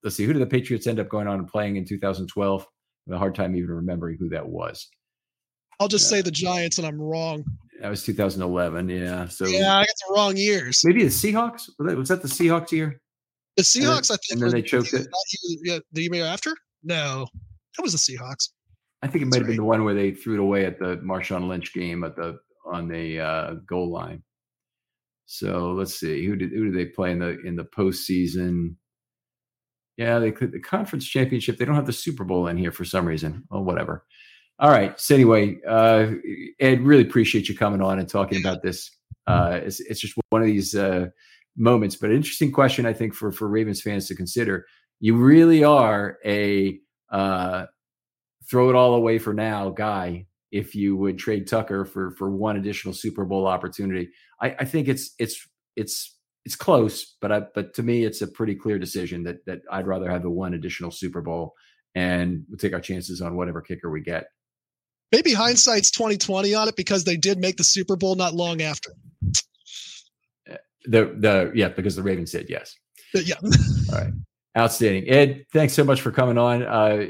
let's 0.02 0.16
see, 0.16 0.24
who 0.24 0.32
did 0.32 0.42
the 0.42 0.46
Patriots 0.46 0.86
end 0.86 1.00
up 1.00 1.08
going 1.08 1.26
on 1.26 1.38
and 1.38 1.48
playing 1.48 1.76
in 1.76 1.84
2012? 1.84 2.62
I 2.62 2.66
have 3.10 3.16
a 3.16 3.18
hard 3.18 3.34
time 3.34 3.56
even 3.56 3.70
remembering 3.70 4.18
who 4.18 4.28
that 4.30 4.46
was. 4.46 4.88
I'll 5.78 5.88
just 5.88 6.08
say 6.08 6.20
the 6.20 6.30
Giants, 6.30 6.78
and 6.78 6.86
I'm 6.86 7.00
wrong. 7.00 7.44
That 7.80 7.88
was 7.88 8.04
2011. 8.04 8.90
Yeah. 8.90 9.26
So 9.28 9.46
yeah, 9.46 9.78
I 9.78 9.80
got 9.80 9.86
the 9.86 10.14
wrong 10.14 10.36
years. 10.36 10.82
Maybe 10.84 11.02
the 11.02 11.08
Seahawks. 11.08 11.70
Was 11.78 12.08
that 12.08 12.20
the 12.20 12.28
Seahawks 12.28 12.72
year? 12.72 13.00
The 13.56 13.62
Seahawks, 13.62 14.10
I 14.10 14.16
think. 14.16 14.32
And 14.32 14.42
then 14.42 14.50
they 14.50 14.62
choked 14.62 14.92
it. 14.92 15.06
Yeah, 15.62 15.78
the 15.92 16.02
year 16.02 16.24
after? 16.26 16.54
No, 16.84 17.26
that 17.76 17.82
was 17.82 17.92
the 17.92 17.98
Seahawks. 17.98 18.50
I 19.02 19.06
think 19.06 19.22
it 19.22 19.28
might 19.28 19.38
have 19.38 19.46
been 19.46 19.56
the 19.56 19.64
one 19.64 19.84
where 19.84 19.94
they 19.94 20.10
threw 20.10 20.34
it 20.34 20.40
away 20.40 20.66
at 20.66 20.78
the 20.78 20.98
Marshawn 20.98 21.48
Lynch 21.48 21.72
game 21.72 22.04
at 22.04 22.16
the 22.16 22.38
on 22.64 22.88
the 22.88 23.20
uh, 23.20 23.54
goal 23.66 23.90
line. 23.90 24.22
So 25.26 25.72
let's 25.72 25.94
see 25.94 26.26
who 26.26 26.34
did 26.34 26.50
who 26.50 26.64
did 26.64 26.74
they 26.74 26.86
play 26.86 27.12
in 27.12 27.20
the 27.20 27.38
in 27.44 27.54
the 27.54 27.64
postseason? 27.64 28.74
Yeah, 29.96 30.18
they 30.18 30.32
could 30.32 30.50
the 30.50 30.60
conference 30.60 31.06
championship. 31.06 31.56
They 31.56 31.64
don't 31.64 31.76
have 31.76 31.86
the 31.86 31.92
Super 31.92 32.24
Bowl 32.24 32.48
in 32.48 32.56
here 32.56 32.72
for 32.72 32.84
some 32.84 33.06
reason. 33.06 33.44
Well, 33.50 33.62
whatever. 33.62 34.04
All 34.58 34.70
right. 34.70 34.98
So 35.00 35.14
anyway, 35.14 35.58
uh, 35.66 36.12
Ed, 36.58 36.82
really 36.82 37.02
appreciate 37.02 37.48
you 37.48 37.56
coming 37.56 37.80
on 37.80 37.98
and 37.98 38.08
talking 38.08 38.40
about 38.40 38.62
this. 38.62 38.90
Uh, 39.26 39.60
it's, 39.62 39.80
it's 39.80 40.00
just 40.00 40.14
one 40.30 40.42
of 40.42 40.48
these 40.48 40.74
uh, 40.74 41.06
moments, 41.56 41.94
but 41.96 42.10
an 42.10 42.16
interesting 42.16 42.50
question 42.50 42.84
I 42.84 42.92
think 42.92 43.14
for 43.14 43.30
for 43.30 43.46
Ravens 43.46 43.80
fans 43.80 44.08
to 44.08 44.16
consider. 44.16 44.66
You 44.98 45.16
really 45.16 45.62
are 45.62 46.18
a 46.26 46.78
uh, 47.10 47.66
throw 48.50 48.68
it 48.68 48.74
all 48.74 48.94
away 48.94 49.18
for 49.18 49.32
now 49.32 49.70
guy 49.70 50.26
if 50.52 50.74
you 50.74 50.96
would 50.96 51.18
trade 51.18 51.46
Tucker 51.46 51.84
for 51.84 52.10
for 52.12 52.30
one 52.30 52.56
additional 52.56 52.94
Super 52.94 53.24
Bowl 53.24 53.46
opportunity. 53.46 54.10
I, 54.40 54.56
I 54.60 54.64
think 54.64 54.88
it's 54.88 55.14
it's 55.18 55.46
it's 55.76 56.16
it's 56.44 56.56
close, 56.56 57.16
but 57.20 57.30
I, 57.30 57.42
but 57.54 57.74
to 57.74 57.82
me, 57.82 58.04
it's 58.04 58.22
a 58.22 58.26
pretty 58.26 58.54
clear 58.54 58.78
decision 58.78 59.24
that 59.24 59.44
that 59.46 59.60
I'd 59.70 59.86
rather 59.86 60.10
have 60.10 60.22
the 60.22 60.30
one 60.30 60.54
additional 60.54 60.90
Super 60.90 61.20
Bowl 61.20 61.54
and 61.94 62.44
we'll 62.48 62.58
take 62.58 62.72
our 62.72 62.80
chances 62.80 63.20
on 63.20 63.36
whatever 63.36 63.60
kicker 63.60 63.90
we 63.90 64.00
get. 64.00 64.26
Maybe 65.12 65.32
hindsight's 65.32 65.90
twenty 65.90 66.16
twenty 66.16 66.54
on 66.54 66.68
it 66.68 66.76
because 66.76 67.04
they 67.04 67.16
did 67.16 67.38
make 67.38 67.56
the 67.56 67.64
Super 67.64 67.96
Bowl 67.96 68.14
not 68.14 68.34
long 68.34 68.62
after. 68.62 68.92
Eh, 70.46 70.56
the 70.84 71.14
the 71.18 71.52
yeah 71.54 71.68
because 71.68 71.96
the 71.96 72.02
Ravens 72.02 72.30
did 72.30 72.48
yes. 72.48 72.76
Yeah. 73.12 73.34
All 73.42 73.98
right. 73.98 74.12
Outstanding. 74.58 75.08
Ed, 75.08 75.46
thanks 75.52 75.74
so 75.74 75.84
much 75.84 76.00
for 76.00 76.10
coming 76.10 76.36
on. 76.36 76.62
Uh, 76.62 77.06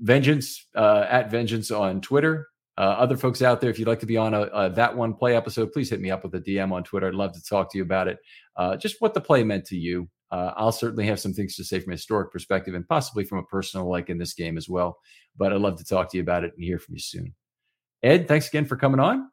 Vengeance 0.00 0.66
uh, 0.76 1.06
at 1.08 1.30
Vengeance 1.30 1.70
on 1.70 2.00
Twitter. 2.00 2.48
Uh, 2.76 2.80
other 2.80 3.16
folks 3.16 3.42
out 3.42 3.60
there, 3.60 3.70
if 3.70 3.78
you'd 3.78 3.88
like 3.88 4.00
to 4.00 4.06
be 4.06 4.16
on 4.16 4.34
a, 4.34 4.42
a, 4.42 4.70
that 4.70 4.94
one 4.94 5.14
play 5.14 5.36
episode, 5.36 5.72
please 5.72 5.90
hit 5.90 6.00
me 6.00 6.10
up 6.10 6.24
with 6.24 6.34
a 6.34 6.40
DM 6.40 6.72
on 6.72 6.82
Twitter. 6.82 7.08
I'd 7.08 7.14
love 7.14 7.32
to 7.32 7.42
talk 7.42 7.70
to 7.72 7.78
you 7.78 7.84
about 7.84 8.08
it. 8.08 8.18
Uh, 8.56 8.76
just 8.76 9.00
what 9.00 9.14
the 9.14 9.20
play 9.20 9.44
meant 9.44 9.64
to 9.66 9.76
you. 9.76 10.08
Uh, 10.30 10.52
I'll 10.56 10.72
certainly 10.72 11.06
have 11.06 11.20
some 11.20 11.32
things 11.32 11.54
to 11.56 11.64
say 11.64 11.78
from 11.78 11.92
a 11.92 11.96
historic 11.96 12.32
perspective 12.32 12.74
and 12.74 12.86
possibly 12.88 13.24
from 13.24 13.38
a 13.38 13.44
personal, 13.44 13.88
like 13.88 14.10
in 14.10 14.18
this 14.18 14.34
game 14.34 14.56
as 14.56 14.68
well. 14.68 14.98
But 15.36 15.52
I'd 15.52 15.60
love 15.60 15.78
to 15.78 15.84
talk 15.84 16.10
to 16.10 16.16
you 16.16 16.22
about 16.22 16.42
it 16.42 16.52
and 16.56 16.64
hear 16.64 16.78
from 16.78 16.94
you 16.94 17.00
soon. 17.00 17.34
Ed, 18.02 18.26
thanks 18.26 18.48
again 18.48 18.64
for 18.64 18.76
coming 18.76 19.00
on. 19.00 19.30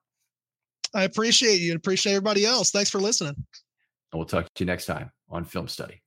I 0.94 1.04
appreciate 1.04 1.62
you 1.62 1.72
and 1.72 1.78
appreciate 1.78 2.14
everybody 2.14 2.46
else. 2.46 2.72
Thanks 2.72 2.90
for 2.90 3.00
listening. 3.00 3.36
And 3.36 4.20
we'll 4.20 4.26
talk 4.26 4.46
to 4.54 4.64
you 4.64 4.66
next 4.66 4.86
time 4.86 5.12
on 5.30 5.46
Film 5.46 5.68
Study. 5.68 6.02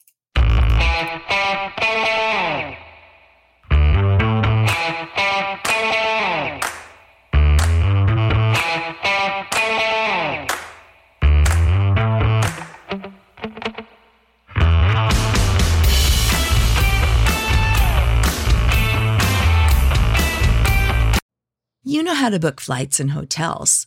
You 21.87 22.03
know 22.03 22.15
how 22.15 22.31
to 22.31 22.41
book 22.41 22.61
flights 22.61 22.99
and 22.99 23.13
hotels. 23.13 23.87